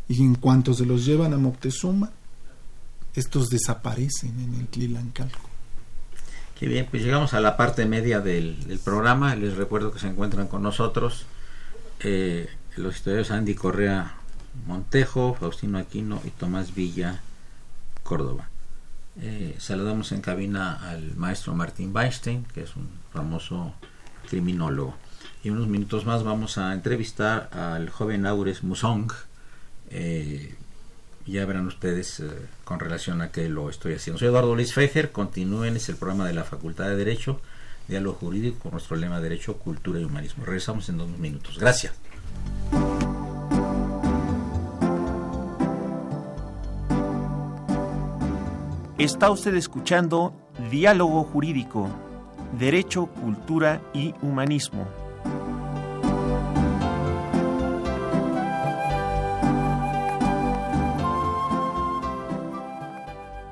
[0.10, 2.12] Y en cuanto se los llevan a Moctezuma,
[3.16, 5.50] estos desaparecen en el Tlilancalco.
[6.60, 9.34] Qué bien, pues llegamos a la parte media del, programa.
[9.36, 11.26] Les recuerdo que se encuentran con nosotros
[12.02, 14.18] eh, los historiadores Andy Correa
[14.68, 17.22] Montejo, Faustino Aquino y Tomás Villa
[18.04, 18.50] Córdoba.
[19.22, 23.74] Eh, saludamos en cabina al maestro Martín Weinstein, que es un famoso
[24.30, 24.96] criminólogo.
[25.44, 29.12] Y unos minutos más vamos a entrevistar al joven Aures Musong.
[29.90, 30.56] Eh,
[31.26, 32.30] ya verán ustedes eh,
[32.64, 34.20] con relación a qué lo estoy haciendo.
[34.20, 37.40] Soy Eduardo Luis Fejer, continúen, es el programa de la Facultad de Derecho,
[37.88, 40.46] Diálogo Jurídico con nuestro lema Derecho, Cultura y Humanismo.
[40.46, 41.60] Regresamos en dos minutos.
[41.60, 41.94] Gracias.
[48.98, 50.34] Está usted escuchando
[50.70, 51.90] Diálogo Jurídico,
[52.60, 55.09] Derecho, Cultura y Humanismo.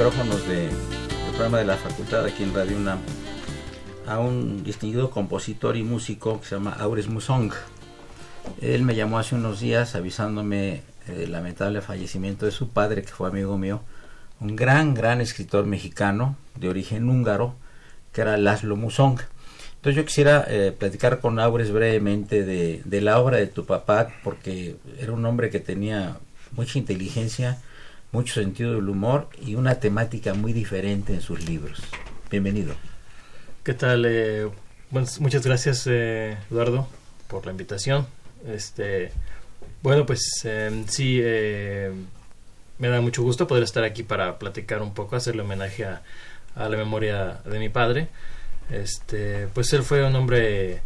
[0.00, 3.00] Micrófonos de, del programa de la facultad aquí en Radio UNAM
[4.06, 7.52] a un distinguido compositor y músico que se llama Aures Musong.
[8.62, 13.28] Él me llamó hace unos días avisándome del lamentable fallecimiento de su padre, que fue
[13.28, 13.82] amigo mío,
[14.40, 17.54] un gran, gran escritor mexicano de origen húngaro,
[18.14, 19.20] que era Laszlo Musong.
[19.74, 24.08] Entonces yo quisiera eh, platicar con Aures brevemente de, de, la obra de tu papá,
[24.24, 26.16] porque era un hombre que tenía
[26.52, 27.58] mucha inteligencia,
[28.12, 31.80] mucho sentido del humor y una temática muy diferente en sus libros.
[32.30, 32.74] Bienvenido.
[33.62, 34.04] ¿Qué tal?
[34.06, 34.48] Eh,
[34.90, 36.88] muchas gracias, eh, Eduardo,
[37.28, 38.06] por la invitación.
[38.46, 39.12] Este,
[39.82, 41.92] bueno, pues em, sí, eh,
[42.78, 46.02] me da mucho gusto poder estar aquí para platicar un poco, hacerle homenaje a,
[46.56, 48.08] a la memoria de mi padre.
[48.70, 50.82] Este, pues él fue un hombre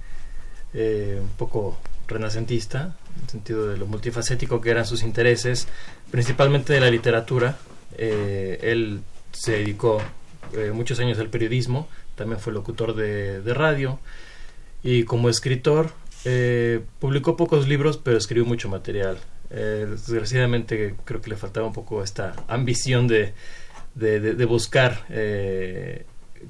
[0.74, 5.68] un poco renacentista, en el sentido de lo multifacético que eran sus intereses,
[6.10, 7.56] principalmente de la literatura.
[7.96, 9.00] Eh, él
[9.32, 10.00] se dedicó
[10.52, 13.98] eh, muchos años al periodismo, también fue locutor de, radio
[14.82, 15.90] y como escritor
[16.24, 19.18] eh, publicó pocos libros, pero escribió mucho material.
[19.50, 23.34] desgraciadamente creo que le faltaba un poco esta ambición de,
[23.94, 25.04] de buscar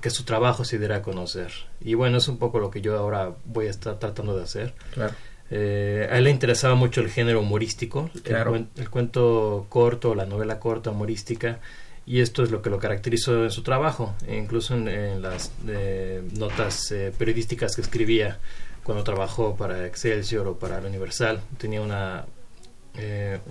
[0.01, 1.53] que su trabajo se diera a conocer.
[1.81, 4.75] Y bueno, es un poco lo que yo ahora voy a estar tratando de hacer.
[4.93, 5.15] Claro.
[5.51, 10.91] Eh, a él le interesaba mucho el género humorístico, el, cuento corto, la novela corta,
[10.91, 11.61] humorística,
[12.07, 16.91] y esto es lo que lo caracterizó en su trabajo, incluso en, las eh, notas
[16.93, 18.39] eh, periodísticas que escribía
[18.83, 21.41] cuando trabajó para Excelsior o para el Universal.
[21.57, 22.27] Tenía una,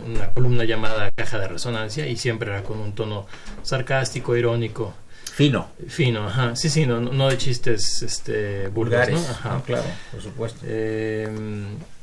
[0.06, 3.26] una columna llamada Caja de Resonancia y siempre era con un tono
[3.64, 4.94] sarcástico, irónico,
[5.34, 5.68] Fino.
[5.88, 6.56] Fino, ajá.
[6.56, 9.20] Sí, sí, no, no de chistes este, vulgares.
[9.20, 9.28] ¿no?
[9.28, 9.56] Ajá.
[9.56, 10.60] Ah, claro, por supuesto.
[10.64, 11.28] Eh,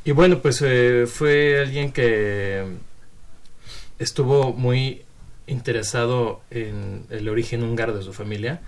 [0.05, 2.65] y bueno, pues eh, fue alguien que
[4.01, 5.03] estuvo muy
[5.47, 8.63] interesado en el origen húngaro de su familia,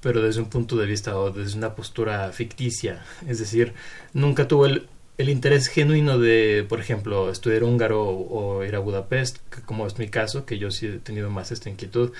[0.00, 3.04] pero desde un punto de vista o desde una postura ficticia.
[3.28, 3.72] Es decir,
[4.14, 9.38] nunca tuvo el, el interés genuino de, por ejemplo, estudiar húngaro o, ir a Budapest,
[9.64, 12.10] como es mi caso, que yo sí he tenido más esta inquietud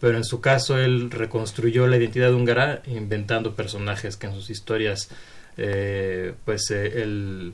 [0.00, 5.10] pero en su caso él reconstruyó la identidad húngara inventando personajes que en sus historias
[5.56, 7.52] eh, pues eh, él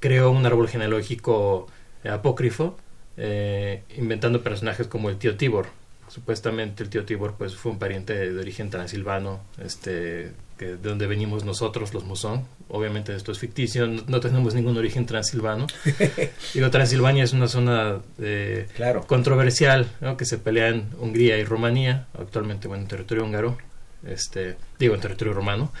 [0.00, 1.68] creó un árbol genealógico
[2.04, 2.76] apócrifo
[3.16, 5.68] eh, inventando personajes como el tío Tibor.
[6.08, 11.06] Supuestamente el tío Tibor pues fue un pariente de, origen transilvano este que de donde
[11.06, 15.66] venimos nosotros los Musón obviamente esto es ficticio no, tenemos ningún origen transilvano.
[16.54, 18.66] Digo Transilvania es una zona eh,
[19.06, 23.58] controversial que se pelea en Hungría y Rumanía actualmente bueno en territorio húngaro
[24.06, 25.72] este digo en territorio romano.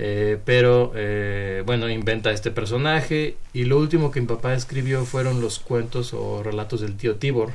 [0.00, 5.40] Eh, pero eh, bueno inventa este personaje y lo último que mi papá escribió fueron
[5.40, 7.50] los cuentos o relatos del tío Tibor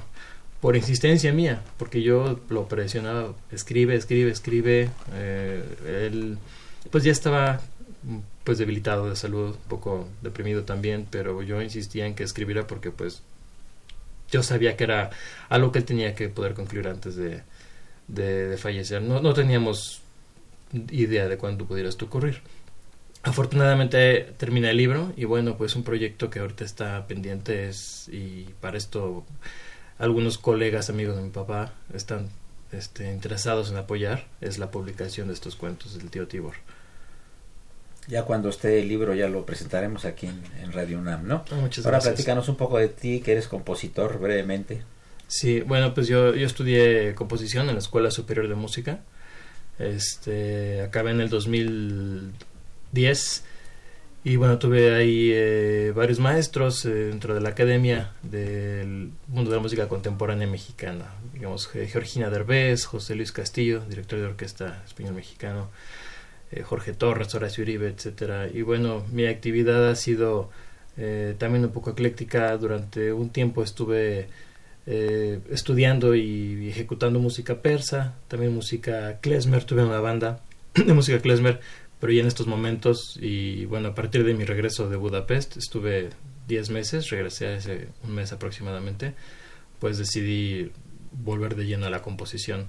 [0.63, 4.89] por insistencia mía, porque yo lo presionaba, escribe, escribe, escribe.
[5.13, 5.61] Eh,
[6.07, 6.37] él
[6.89, 7.59] pues ya estaba
[8.45, 12.91] pues debilitado de salud, un poco deprimido también, pero yo insistía en que escribiera porque
[12.91, 13.23] pues
[14.31, 15.09] yo sabía que era
[15.49, 17.41] algo que él tenía que poder concluir antes de,
[18.07, 19.01] de, fallecer.
[19.01, 20.01] No, no teníamos
[20.91, 22.39] idea de cuándo pudiera esto ocurrir.
[23.23, 28.45] Afortunadamente terminé el libro y bueno, pues un proyecto que ahorita está pendiente es, y
[28.61, 29.25] para esto
[30.03, 32.27] algunos colegas, amigos de mi papá, están
[32.73, 36.55] este, interesados en apoyar, es la publicación de estos cuentos del tío Tibor.
[38.09, 41.45] Ya cuando esté el libro ya lo presentaremos aquí en, Radio UNAM, ¿no?
[41.49, 42.15] Ah, muchas Ahora gracias.
[42.15, 44.83] platícanos un poco de ti, que eres compositor, brevemente.
[45.27, 48.99] Sí, bueno, pues yo, yo estudié composición en la Escuela Superior de Música.
[49.79, 53.45] Este, acabé en el 2010
[54.25, 59.57] y bueno, tuve ahí eh, varios maestros eh, dentro de la academia del mundo de
[59.57, 61.13] la música contemporánea mexicana.
[61.33, 65.67] Digamos, Georgina Derbez, José Luis Castillo, director de orquesta español mexicano,
[66.51, 68.47] eh, Jorge Torres, Horacio Uribe, etcétera.
[68.47, 70.49] Y bueno, mi actividad ha sido
[71.39, 72.55] también un poco ecléctica.
[72.55, 74.27] Durante un tiempo estuve
[74.85, 79.63] estudiando y ejecutando música persa, también música klezmer.
[79.65, 80.41] Tuve una banda
[80.75, 81.59] de música klezmer
[82.03, 86.09] pero ya en estos momentos y bueno, a partir de mi regreso de Budapest, estuve
[86.49, 89.13] 10 meses, regresé hace un mes aproximadamente,
[89.79, 90.69] pues decidí
[91.13, 92.67] volver de lleno a la composición.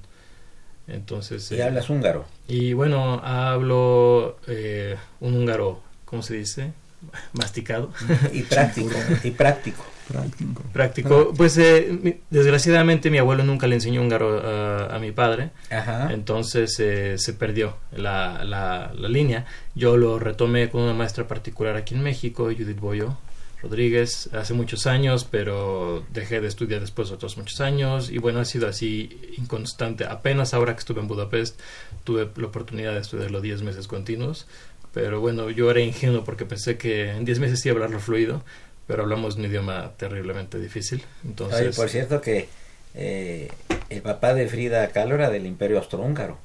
[0.87, 2.26] Entonces, ¿Y hablas húngaro?
[2.47, 6.72] Y bueno, hablo eh, un húngaro, ¿cómo se dice?
[7.32, 7.91] Masticado.
[8.32, 9.85] Y práctico, y práctico.
[10.09, 10.62] Práctico.
[10.72, 11.34] Práctico.
[11.36, 15.50] Pues eh, desgraciadamente mi abuelo nunca le enseñó húngaro a, a mi padre.
[15.70, 16.12] Ajá.
[16.12, 19.46] Entonces eh, se perdió la, la, la, línea.
[19.74, 23.16] Yo lo retomé con una maestra particular aquí en México, Judith Boyo
[23.64, 28.40] Rodríguez hace muchos años, pero dejé de estudiar después de otros muchos años y bueno,
[28.40, 30.05] ha sido así inconstante.
[30.05, 31.59] Apenas ahora que estuve en Budapest
[32.05, 34.46] tuve la oportunidad de estudiarlo 10 meses continuos,
[34.92, 38.44] pero bueno, yo era ingenuo porque pensé que en 10 meses iba a hablarlo fluido,
[38.87, 41.03] pero hablamos un idioma terriblemente difícil.
[41.24, 42.49] Entonces, por cierto que
[42.95, 43.49] eh,
[43.91, 46.39] el papá de Frida Kahlo era del Imperio Austrohúngaro.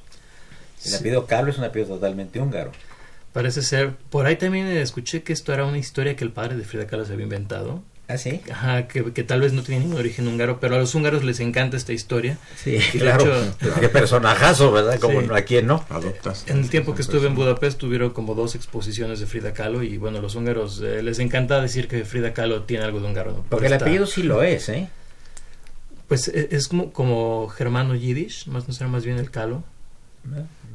[0.85, 2.71] El apellido Kahlo es un apellido totalmente húngaro.
[3.33, 3.95] Parece ser.
[4.09, 7.05] Por ahí también escuché que esto era una historia que el padre de Frida Kahlo
[7.05, 7.83] se había inventado.
[8.09, 8.41] ¿Ah, sí?
[8.51, 11.77] Ajá, que, tal vez no tiene ningún origen húngaro, pero a los húngaros les encanta
[11.77, 12.39] esta historia.
[12.55, 13.31] Sí, claro.
[13.79, 14.99] Qué personajazo, ¿verdad?
[14.99, 15.85] Como a quién no.
[15.89, 16.45] Adoptas.
[16.47, 19.97] En el tiempo que estuve en Budapest tuvieron como dos exposiciones de Frida Kahlo y
[19.97, 23.45] bueno, los húngaros eh, les encanta decir que Frida Kahlo tiene algo de húngaro.
[23.47, 24.89] Porque el apellido sí lo es, ¿eh?
[26.07, 29.63] Pues e, es, como, como germano yiddish, más no será más bien el Kahlo.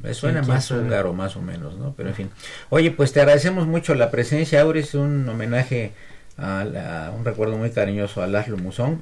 [0.01, 1.93] Me suena más húngaro, más o menos, ¿no?
[1.97, 2.29] Pero en fin.
[2.69, 4.61] Oye, pues te agradecemos mucho la presencia.
[4.61, 5.91] Ahora es un homenaje,
[6.37, 9.01] a, un recuerdo muy cariñoso a Laszlo Musón.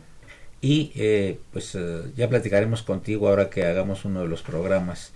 [0.62, 5.12] Y eh, pues eh, ya platicaremos contigo ahora que hagamos uno de los programas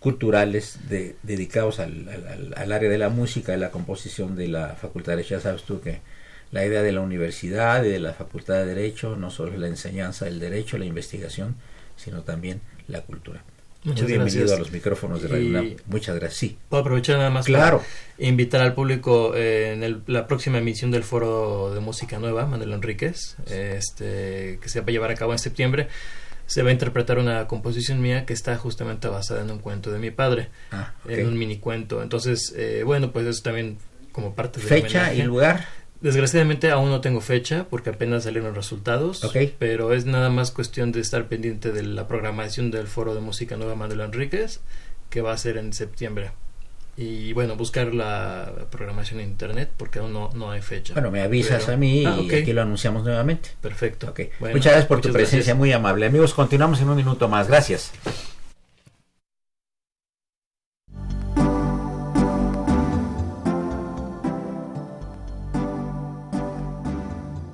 [0.00, 5.12] culturales de, dedicados al, al, área de la música y la composición de la Facultad
[5.12, 5.36] de Derecho.
[5.36, 6.00] Ya sabes que
[6.50, 9.68] la idea de la universidad y de la Facultad de Derecho no solo es la
[9.68, 11.56] enseñanza del derecho, la investigación,
[11.96, 13.42] sino también la cultura.
[13.84, 16.38] Muchas bienvenido a los micrófonos de Radio Muchas gracias.
[16.38, 16.58] Sí.
[16.68, 17.78] Puedo aprovechar nada más claro.
[17.78, 22.72] para invitar al público eh, en la próxima emisión del Foro de Música Nueva, Manuel
[22.72, 25.88] Enríquez, este, que se va a llevar a cabo en septiembre.
[26.46, 29.98] Se va a interpretar una composición mía que está justamente basada en un cuento de
[29.98, 32.02] mi padre, ah, en un mini cuento.
[32.02, 33.78] Entonces, eh, bueno, pues eso también
[34.12, 35.66] como parte de Fecha y lugar.
[36.02, 39.22] Desgraciadamente aún no tengo fecha porque apenas salieron resultados,
[39.58, 43.56] pero es nada más cuestión de estar pendiente de la programación del Foro de Música
[43.56, 44.60] Nueva Manuel Enríquez,
[45.10, 46.32] que va a ser en septiembre.
[46.96, 50.92] Y bueno, buscar la programación en internet porque aún no, no hay fecha.
[50.92, 53.50] Bueno, me avisas a mí ah, y aquí lo anunciamos nuevamente.
[53.60, 54.12] Perfecto.
[54.40, 56.06] muchas gracias por tu presencia, muy amable.
[56.06, 57.48] Amigos, continuamos en un minuto más.
[57.48, 57.92] Gracias.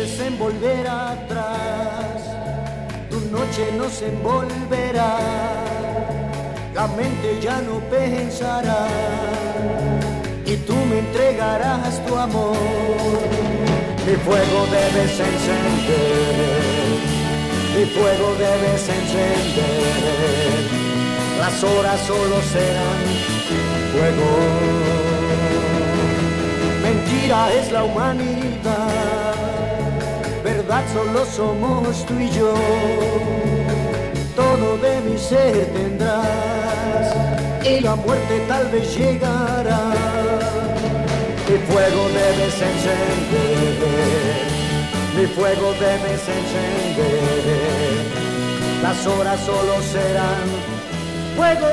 [0.00, 2.22] En volver atrás,
[3.10, 5.18] tu noche no se envolverá,
[6.74, 8.86] la mente ya no pensará
[10.46, 12.56] y tú me entregarás tu amor.
[14.06, 16.62] Mi fuego debes encender,
[17.76, 20.64] mi fuego debes encender,
[21.38, 23.04] las horas solo serán
[23.92, 24.30] fuego.
[26.82, 28.40] Mentira es la humanidad
[30.70, 32.54] verdad solo somos tú y yo.
[34.36, 37.14] Todo de mi ser tendrás
[37.64, 39.92] y la muerte tal vez llegará.
[41.48, 43.78] Mi fuego debes encender,
[45.16, 47.10] mi fuego debes encender.
[48.82, 50.46] Las horas solo serán
[51.36, 51.66] fuego.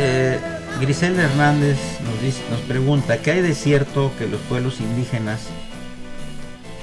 [0.00, 0.38] Eh,
[0.80, 5.48] Griselda Hernández nos, dice, nos pregunta, ¿qué hay de cierto que los pueblos indígenas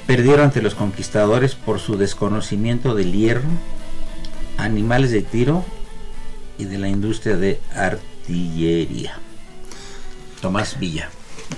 [0.08, 3.50] perdieron ante los conquistadores por su desconocimiento del hierro,
[4.58, 5.66] animales de tiro
[6.58, 9.20] y de la industria de artillería.
[10.42, 11.10] Tomás Villa.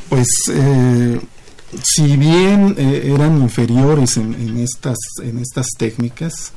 [0.09, 1.19] Pues eh,
[1.83, 6.53] si bien eh, eran inferiores en, estas, en estas técnicas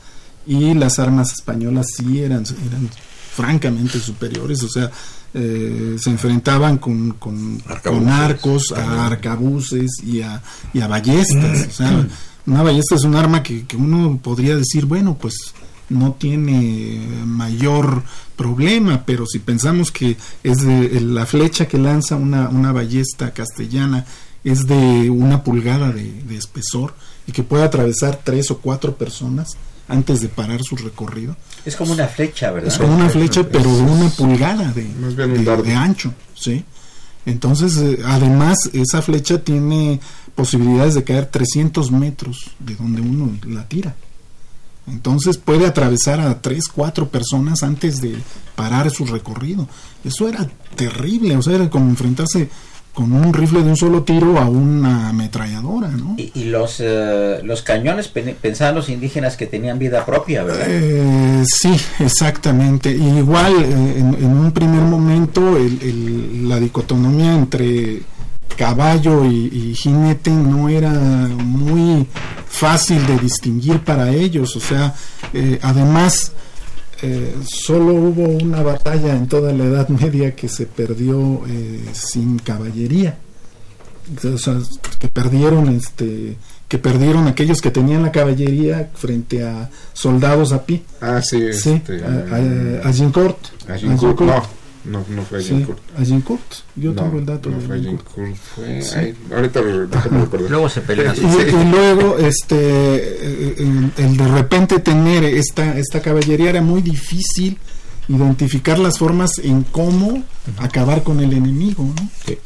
[0.47, 2.89] y las armas españolas sí eran, eran
[3.35, 4.91] francamente superiores, o sea,
[5.33, 7.63] eh, se enfrentaban con, con,
[8.09, 11.69] arcos, a arcabuces y a, y a ballestas.
[11.69, 12.07] O sea,
[12.47, 15.35] una ballesta es un arma que, uno podría decir, bueno, pues
[15.89, 18.03] no tiene mayor
[18.37, 24.05] problema, pero si pensamos que es de la flecha que lanza una, una ballesta castellana
[24.43, 26.95] es de una pulgada de, de espesor
[27.27, 29.57] y que puede atravesar tres o cuatro personas
[29.91, 32.73] antes de parar su recorrido, es como una flecha, ¿verdad?
[32.73, 36.65] Es como una flecha, pero de una pulgada de, de, ancho, ¿sí?
[37.27, 40.01] Entonces, eh, además, esa flecha tiene
[40.35, 43.95] posibilidades de caer 300 metros de donde uno la tira.
[44.87, 48.17] Entonces puede atravesar a tres, cuatro personas antes de
[48.57, 49.69] parar su recorrido.
[50.05, 52.49] Eso era terrible, o sea, era como enfrentarse
[52.95, 56.17] con un rifle de un solo tiro a una ametralladora, ¿no?
[56.19, 60.67] Y, los, eh, los cañones pensaban los indígenas que tenían vida propia, ¿verdad?
[60.69, 62.91] Eh, sí, exactamente.
[62.91, 65.57] igual, eh, en, un primer momento,
[66.43, 68.03] la dicotomía entre
[68.57, 72.07] caballo y, jinete no era muy
[72.49, 74.57] fácil de distinguir para ellos.
[74.57, 74.95] O sea,
[75.63, 76.33] además
[77.03, 82.39] eh, solo hubo una batalla en toda la Edad Media que se perdió eh, sin
[82.39, 83.17] caballería.
[84.25, 84.59] O sea,
[84.99, 86.37] que perdieron este
[86.69, 90.83] que perdieron aquellos que tenían la caballería frente a soldados a pie.
[91.01, 93.39] Ah, sí, sí este, a, a, a, Gincourt.
[94.21, 94.43] No,
[94.85, 95.67] no fue sí,
[95.97, 96.53] Agincourt.
[96.77, 97.51] Yo tengo el dato.
[97.51, 98.37] No fue Agincourt.
[98.37, 98.83] Fue.
[98.83, 99.15] Sí.
[99.33, 100.51] ahorita déjame recordar.
[100.51, 101.15] Luego se pelean.
[101.17, 107.59] Y, y, luego, este, el, el, de repente tener esta, esta caballería era muy difícil
[108.09, 110.25] identificar las formas en cómo
[110.59, 111.85] acabar con el enemigo.
[111.85, 112.11] ¿no?
[112.27, 112.39] Sí.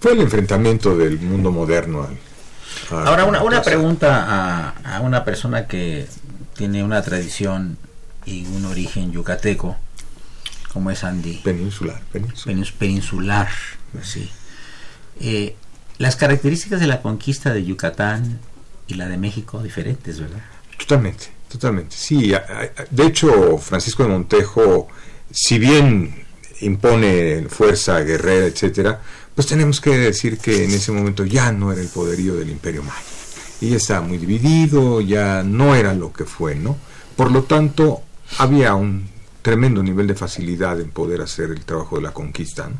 [0.00, 5.24] Fue el enfrentamiento del mundo moderno al, al Ahora, una, una pregunta a, a una
[5.24, 6.06] persona que
[6.54, 7.76] tiene una tradición
[8.24, 9.76] y un origen yucateco
[10.72, 11.38] como es Andy.
[11.38, 12.02] Peninsular.
[12.12, 13.48] Peninsular, peninsular
[14.02, 14.28] sí.
[15.20, 15.54] Eh,
[15.98, 18.40] las características de la conquista de Yucatán
[18.86, 20.42] y la de México diferentes, ¿verdad?
[20.78, 21.94] Totalmente, totalmente.
[21.96, 22.32] Sí,
[22.90, 24.88] de hecho, Francisco de Montejo,
[25.30, 26.24] si bien
[26.60, 29.00] impone fuerza guerrera, etcétera,
[29.34, 32.82] pues tenemos que decir que en ese momento ya no era el poderío del Imperio
[32.82, 33.00] Maya.
[33.60, 36.76] Y ya estaba muy dividido, ya no era lo que fue, ¿no?
[37.14, 38.02] Por lo tanto,
[38.38, 39.11] había un
[39.42, 42.70] tremendo nivel de facilidad en poder hacer el trabajo de la conquista.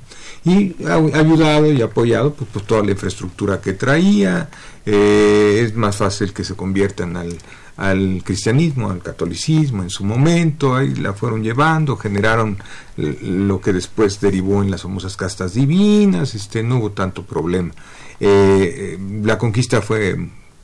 [0.45, 4.49] Y ayudado y apoyado pues, pues, toda la infraestructura que traía.
[4.87, 7.37] Eh, es más fácil que se conviertan al,
[7.77, 12.59] al cristianismo, al catolicismo en su momento, ahí la fueron llevando, generaron
[12.97, 17.73] lo que después derivó en las famosas castas divinas, este, no hubo tanto problema.
[18.21, 20.17] Eh, eh, la conquista fue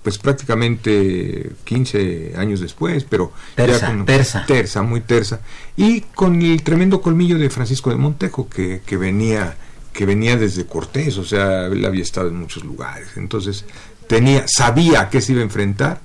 [0.09, 4.47] pues prácticamente 15 años después, pero tersa, tersa.
[4.47, 5.41] tersa, muy tersa,
[5.77, 9.55] y con el tremendo colmillo de Francisco de Montejo que, que venía
[9.93, 13.67] que venía desde Cortés, o sea, él había estado en muchos lugares, entonces
[14.07, 16.01] tenía, sabía a qué se iba a enfrentar,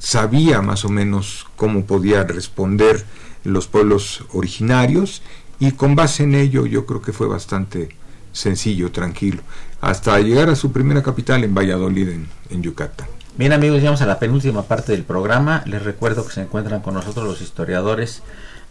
[0.00, 3.04] sabía más o menos cómo podía responder
[3.44, 5.22] los pueblos originarios
[5.60, 7.90] y con base en ello yo creo que fue bastante
[8.32, 9.42] sencillo, tranquilo,
[9.80, 12.08] hasta llegar a su primera capital en Valladolid,
[12.50, 13.06] en Yucatán.
[13.36, 15.64] Bien amigos, llegamos a la penúltima parte del programa.
[15.66, 18.22] Les recuerdo que se encuentran con nosotros los historiadores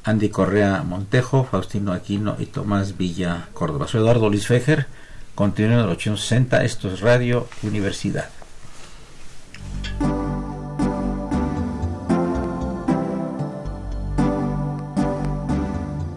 [0.06, 3.90] Andy Correa Montejo, Faustino Aquino y Tomás Villa Córdoba.
[3.90, 4.88] Soy Eduardo Luis Fejer,
[5.36, 8.30] continúo en el 860, esto es Radio Universidad.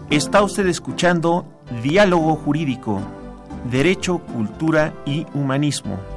[0.09, 1.45] Está usted escuchando
[1.83, 3.01] Diálogo Jurídico,
[3.69, 6.16] Derecho, Cultura y Humanismo.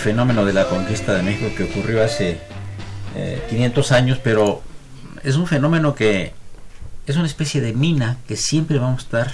[0.00, 2.40] Fenómeno de la conquista de México que ocurrió hace
[3.50, 4.62] 500 eh, años, pero
[5.22, 6.32] es un fenómeno que
[7.06, 9.32] es una especie de mina que siempre vamos a estar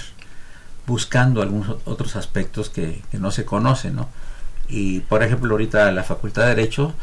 [0.87, 4.09] buscando algunos otros aspectos que, que no se conocen, ¿no?
[4.69, 6.95] Y por ejemplo, ahorita la Facultad de Derecho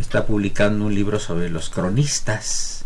[0.00, 2.84] está publicando un libro sobre los cronistas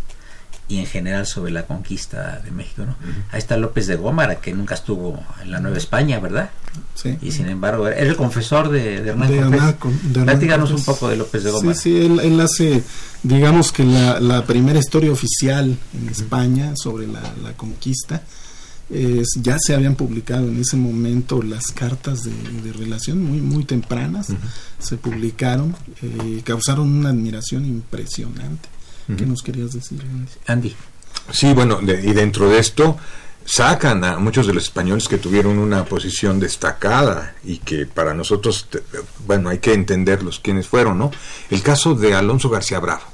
[0.68, 2.84] y en general sobre la conquista de México.
[2.84, 2.94] ¿no?
[3.30, 6.50] Ahí está López de Gómara, que nunca estuvo en la Nueva España, ¿verdad?
[6.94, 7.16] Sí.
[7.22, 10.70] Y sin embargo, era el confesor de, de Hernán Cortés.
[10.70, 11.74] un poco de López de Gómara.
[11.74, 12.82] Sí, sí, él, hace,
[13.22, 17.22] digamos que la, primera historia oficial en España sobre la,
[17.56, 18.22] conquista.
[18.90, 24.28] Es, ya se habían publicado en ese momento las cartas de, relación muy muy tempranas
[24.78, 28.70] se publicaron eh, causaron una admiración impresionante
[29.16, 30.02] ¿Qué nos querías decir,
[30.46, 30.74] Andy?
[31.32, 32.98] Sí, bueno, y dentro de esto
[33.44, 38.68] sacan a muchos de los españoles que tuvieron una posición destacada y que para nosotros,
[39.26, 41.10] bueno, hay que entenderlos quiénes fueron, ¿no?
[41.48, 43.04] El caso de Alonso García Bravo.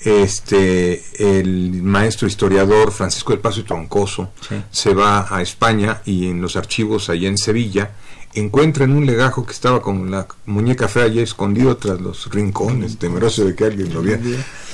[0.00, 4.30] Este, el maestro historiador Francisco del Paso y Troncoso
[4.70, 7.90] se va a España y en los archivos allá en Sevilla
[8.34, 12.98] encuentra en un legajo que estaba con la muñeca fea ya escondido tras los rincones,
[12.98, 14.20] temeroso de que alguien lo viera,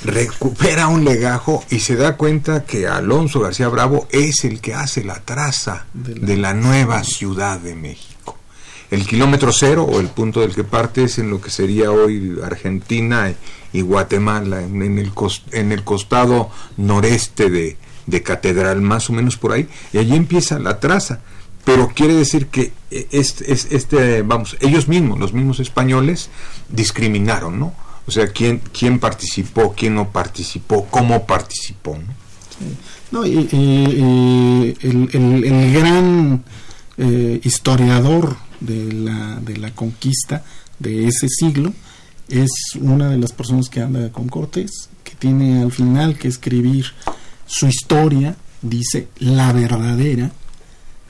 [0.05, 5.05] recupera un legajo y se da cuenta que Alonso García Bravo es el que hace
[5.05, 8.37] la traza de la, nueva Ciudad de México.
[8.91, 12.39] El kilómetro cero o el punto del que parte es en lo que sería hoy
[12.43, 13.33] Argentina
[13.73, 15.13] y Guatemala, en, el,
[15.53, 20.59] en el costado noreste de, de Catedral, más o menos por ahí, y allí empieza
[20.59, 21.21] la traza
[21.65, 26.31] pero quiere decir que este, este, vamos, ellos mismos, los mismos españoles,
[26.69, 27.75] discriminaron, ¿no?
[28.07, 31.99] O sea, quién, quién participó, quién no participó, cómo participó,
[33.11, 33.27] ¿no?
[33.27, 36.45] y, el, gran
[36.99, 40.45] eh, historiador de la, de la conquista
[40.79, 41.73] de ese siglo
[42.29, 42.51] es
[42.81, 46.87] una de las personas que anda con Cortés, que tiene al final que escribir
[47.47, 50.31] su historia, dice la verdadera,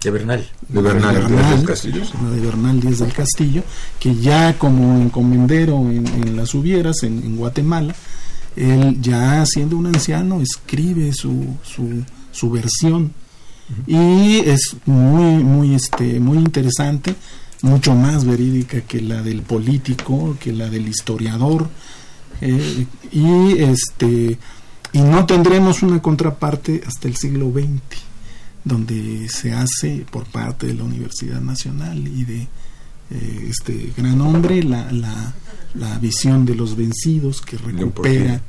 [0.02, 0.48] de Bernal.
[0.68, 2.02] De Bernal, Díaz del Castillo.
[2.32, 3.62] de Bernal Díaz del Castillo,
[3.98, 7.94] que ya como encomendero en, en las Hubieras, en, Guatemala,
[8.56, 13.12] él ya siendo un anciano escribe su, su, su versión.
[13.86, 17.14] Y es muy, muy, este, muy interesante,
[17.62, 21.68] mucho más verídica que la del político, que la del historiador,
[22.40, 24.38] eh, y este
[24.92, 28.09] y no tendremos una contraparte hasta el siglo XX
[28.64, 32.42] donde se hace por parte de la Universidad Nacional y de
[33.10, 35.34] eh, este gran hombre la, la,
[35.74, 38.42] la, visión de los vencidos que recupera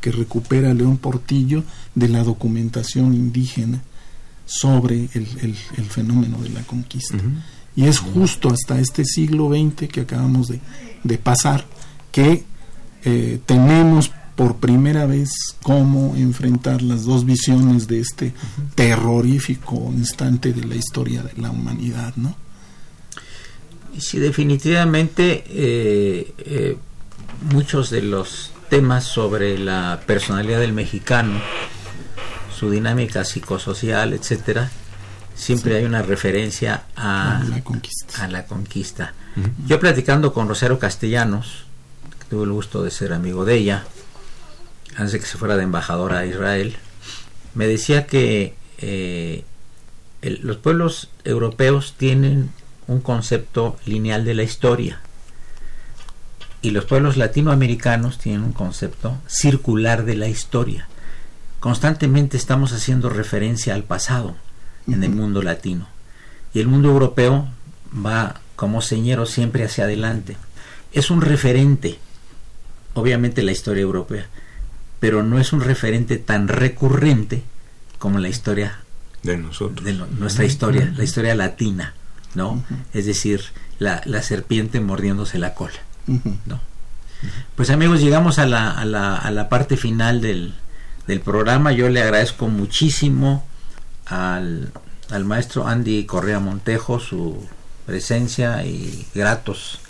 [0.00, 1.62] que recupera León Portillo
[1.94, 3.82] de la documentación indígena
[4.46, 7.18] sobre el, el, fenómeno de la conquista.
[7.76, 10.60] Y es justo hasta este siglo XX que acabamos de,
[11.04, 11.66] de pasar
[12.10, 12.44] que
[13.04, 14.10] eh, tenemos
[14.40, 18.32] por primera vez cómo enfrentar las dos visiones de este
[18.74, 22.34] terrorífico instante de la historia de la humanidad, ¿no?
[23.98, 26.78] Sí, definitivamente eh, eh,
[27.52, 31.38] muchos de los temas sobre la personalidad del mexicano,
[32.58, 34.70] su dinámica psicosocial, etcétera,
[35.34, 38.24] siempre hay una referencia a, la conquista.
[38.24, 39.12] A la conquista.
[39.66, 41.66] Yo platicando con Rosario Castellanos,
[42.18, 43.84] que tuve el gusto de ser amigo de ella,
[44.96, 46.76] antes de que se fuera de embajadora a Israel,
[47.54, 49.44] me decía que eh,
[50.22, 52.50] los pueblos europeos tienen
[52.86, 55.00] un concepto lineal de la historia
[56.62, 60.88] y los pueblos latinoamericanos tienen un concepto circular de la historia.
[61.58, 64.36] Constantemente estamos haciendo referencia al pasado
[64.86, 65.88] en el mundo latino
[66.52, 67.48] y el mundo europeo
[67.94, 70.36] va como señero siempre hacia adelante.
[70.92, 71.98] Es un referente,
[72.94, 74.26] obviamente la historia europea,
[75.00, 77.42] pero no es un referente tan recurrente
[77.98, 78.80] como la historia
[79.22, 81.94] de nosotros, de nuestra historia, la historia latina,
[82.34, 82.62] ¿no?
[82.94, 83.42] Es decir,
[83.78, 86.60] la, la, serpiente mordiéndose la cola, ¿no?
[87.54, 90.54] Pues amigos, llegamos a la, a la, a la parte final del,
[91.06, 91.72] del, programa.
[91.72, 93.46] Yo le agradezco muchísimo
[94.06, 94.72] al,
[95.10, 97.46] al maestro Andy Correa Montejo su
[97.84, 99.80] presencia y gratos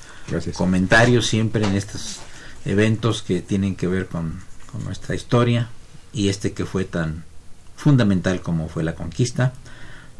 [0.55, 2.21] comentarios siempre en estos
[2.65, 4.41] eventos que tienen que ver con
[4.71, 5.68] con nuestra historia
[6.12, 7.25] y este que fue tan
[7.77, 9.53] fundamental como fue la conquista.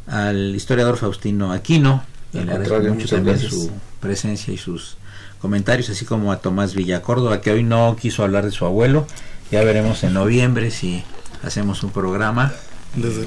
[0.07, 3.71] Al historiador Faustino Aquino, le agradezco mucho también su
[4.01, 4.97] presencia y sus
[5.41, 9.07] comentarios, así como a Tomás Villacórdoba, que hoy no quiso hablar de su abuelo.
[9.51, 11.03] Ya veremos en noviembre si
[11.43, 12.53] hacemos un programa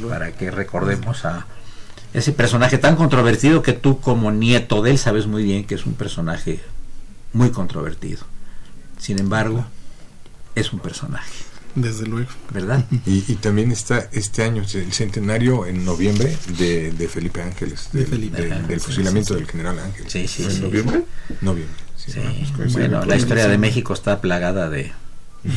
[0.10, 1.46] para que recordemos a
[2.14, 5.86] ese personaje tan controvertido que tú como nieto de él sabes muy bien que es
[5.86, 6.62] un personaje
[7.34, 8.24] muy controvertido.
[9.00, 9.66] Sin embargo,
[10.56, 11.34] es un personaje.
[11.76, 12.30] Desde luego.
[12.52, 12.86] ¿Verdad?
[13.06, 19.48] Y, también está este año, el centenario en noviembre de, Felipe Ángeles, del fusilamiento del
[19.48, 20.12] general Ángeles.
[20.12, 21.04] Sí, sí, ¿En noviembre?
[21.42, 21.76] Noviembre.
[21.96, 22.12] Sí.
[22.74, 24.92] Bueno, la historia de México está plagada de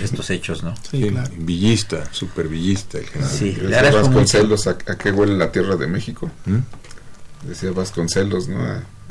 [0.03, 0.75] estos hechos, ¿no?
[0.91, 1.31] Sí, claro.
[1.39, 3.33] Villista, super villista el general.
[3.33, 6.31] Sí, Decía Vasconcelos, ¿a, qué huele la tierra de México?
[6.47, 7.49] ¿Mm?
[7.49, 8.59] Decía Vasconcelos, ¿no?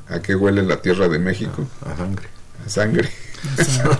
[0.09, 1.67] ¿A, qué huele la tierra de México?
[1.85, 2.27] A, sangre.
[2.65, 3.09] A sangre.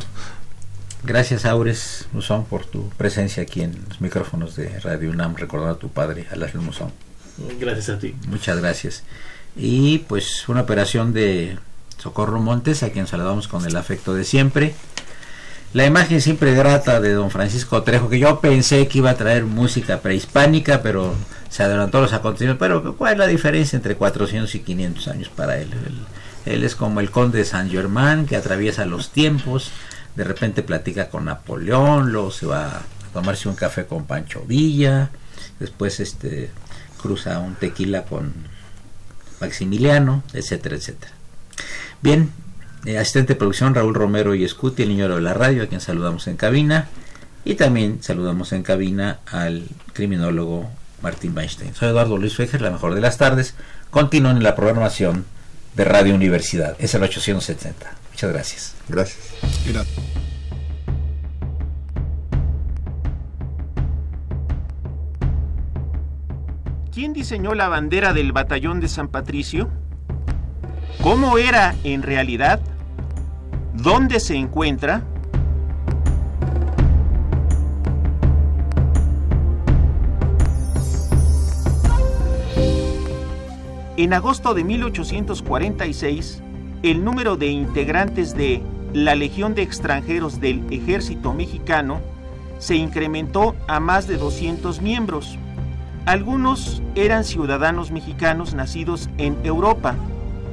[1.06, 5.80] Gracias, Aures Musón, por tu presencia aquí en los micrófonos de Radio UNAM, recordando a
[5.80, 6.92] tu padre, Alaslo Musón.
[7.60, 8.16] Gracias a ti.
[8.28, 9.04] Muchas gracias.
[9.56, 11.60] Y pues una operación de
[11.98, 14.74] Socorro Montes, a quien saludamos con el afecto de siempre.
[15.74, 19.44] La imagen siempre grata de don Francisco Trejo, que yo pensé que iba a traer
[19.44, 21.14] música prehispánica, pero
[21.50, 22.60] se adelantó los acontecimientos.
[22.60, 25.70] Pero ¿cuál es la diferencia entre 400 y 500 años para él?
[26.46, 29.72] Él, es como el conde de San Germán, que atraviesa los tiempos,
[30.16, 32.82] de repente platica con Napoleón, luego se va a
[33.14, 35.10] tomarse un café con Pancho Villa,
[35.60, 36.50] después este
[37.02, 38.34] cruza un tequila con
[39.40, 41.12] Maximiliano, etcétera, etcétera.
[42.02, 42.32] Bien,
[42.86, 45.82] eh, asistente de producción Raúl Romero y Escuti, el niño de la radio, a quien
[45.82, 46.88] saludamos en cabina.
[47.44, 50.70] Y también saludamos en cabina al criminólogo
[51.02, 51.76] Martín Weinstein.
[51.76, 53.54] Soy Eduardo Luis Fejer, la mejor de las tardes.
[53.92, 55.26] Continúen en la programación
[55.76, 56.76] de Radio Universidad.
[56.80, 58.05] Es el 870.
[58.16, 58.76] Muchas gracias.
[58.88, 59.34] Gracias.
[59.68, 60.00] Gracias.
[66.94, 69.70] ¿Quién diseñó la bandera del batallón de San Patricio?
[71.04, 72.62] ¿Cómo era en realidad?
[73.74, 75.04] ¿Dónde se encuentra?
[83.98, 86.45] En agosto de 1846,
[86.86, 88.62] el número de integrantes de
[88.94, 92.00] la Legión de Extranjeros del Ejército Mexicano
[92.60, 95.40] se incrementó a más de 200 miembros.
[96.06, 99.96] Algunos eran ciudadanos mexicanos nacidos en Europa,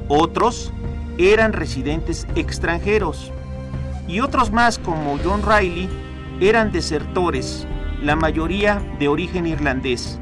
[0.07, 0.73] otros
[1.19, 3.31] eran residentes extranjeros
[4.07, 5.87] y otros más como John Riley
[6.41, 7.67] eran desertores,
[8.01, 10.19] la mayoría de origen irlandés.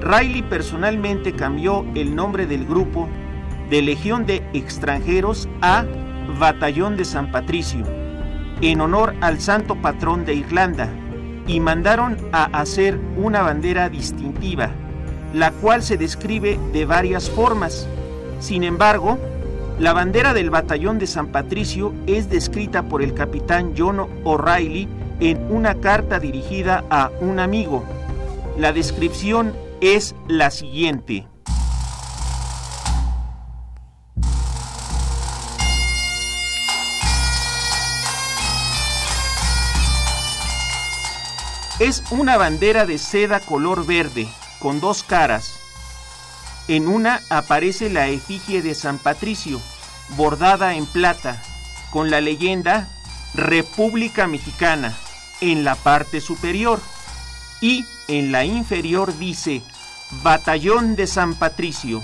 [0.00, 3.08] Riley personalmente cambió el nombre del grupo
[3.70, 5.84] de Legión de Extranjeros a
[6.38, 7.84] Batallón de San Patricio,
[8.60, 10.88] en honor al santo patrón de Irlanda,
[11.46, 14.70] y mandaron a hacer una bandera distintiva,
[15.32, 17.88] la cual se describe de varias formas.
[18.40, 19.18] Sin embargo,
[19.78, 24.88] la bandera del batallón de San Patricio es descrita por el capitán John O'Reilly
[25.20, 27.84] en una carta dirigida a un amigo.
[28.58, 31.26] La descripción es la siguiente.
[41.78, 44.26] Es una bandera de seda color verde,
[44.60, 45.60] con dos caras,
[46.68, 49.60] en una aparece la efigie de San Patricio,
[50.16, 51.42] bordada en plata,
[51.90, 52.88] con la leyenda
[53.34, 54.96] República Mexicana
[55.40, 56.80] en la parte superior.
[57.60, 59.62] Y en la inferior dice
[60.22, 62.02] Batallón de San Patricio.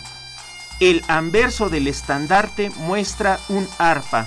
[0.81, 4.27] El anverso del estandarte muestra un arpa,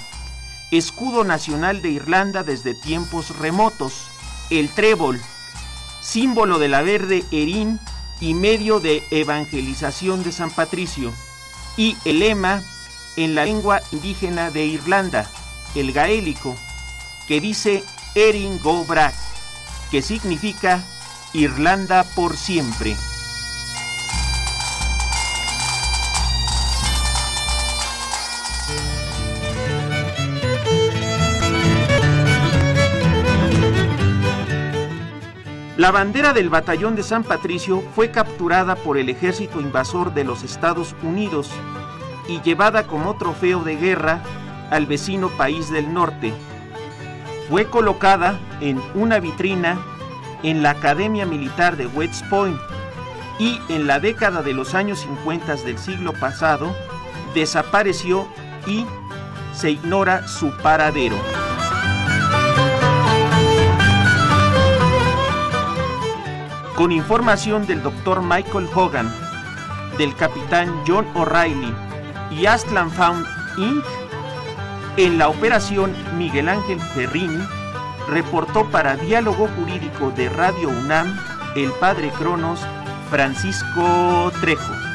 [0.71, 4.09] escudo nacional de Irlanda desde tiempos remotos,
[4.49, 5.21] el trébol,
[6.05, 7.79] símbolo de la verde erín
[8.21, 11.11] y medio de evangelización de San Patricio,
[11.77, 12.63] y el lema
[13.17, 15.29] en la lengua indígena de Irlanda,
[15.73, 16.55] el gaélico,
[17.27, 17.83] que dice
[18.13, 18.85] Erin Go
[19.91, 20.83] que significa
[21.33, 22.95] Irlanda por siempre.
[35.85, 40.41] La bandera del batallón de San Patricio fue capturada por el ejército invasor de los
[40.41, 41.51] Estados Unidos
[42.27, 44.23] y llevada como trofeo de guerra
[44.71, 46.33] al vecino país del norte.
[47.51, 49.77] Fue colocada en una vitrina
[50.41, 52.59] en la Academia Militar de West Point
[53.37, 56.75] y en la década de los años 50 del siglo pasado
[57.35, 58.27] desapareció
[58.65, 58.87] y
[59.53, 61.17] se ignora su paradero.
[66.75, 68.21] Con información del Dr.
[68.21, 69.11] Michael Hogan,
[69.97, 71.73] del capitán John O'Reilly
[72.31, 73.25] y Astland Found
[73.57, 73.83] Inc.,
[74.97, 77.43] en la operación Miguel Ángel Ferrini,
[78.09, 81.17] reportó para Diálogo Jurídico de Radio UNAM
[81.55, 82.59] el padre Cronos
[83.09, 84.94] Francisco Trejo.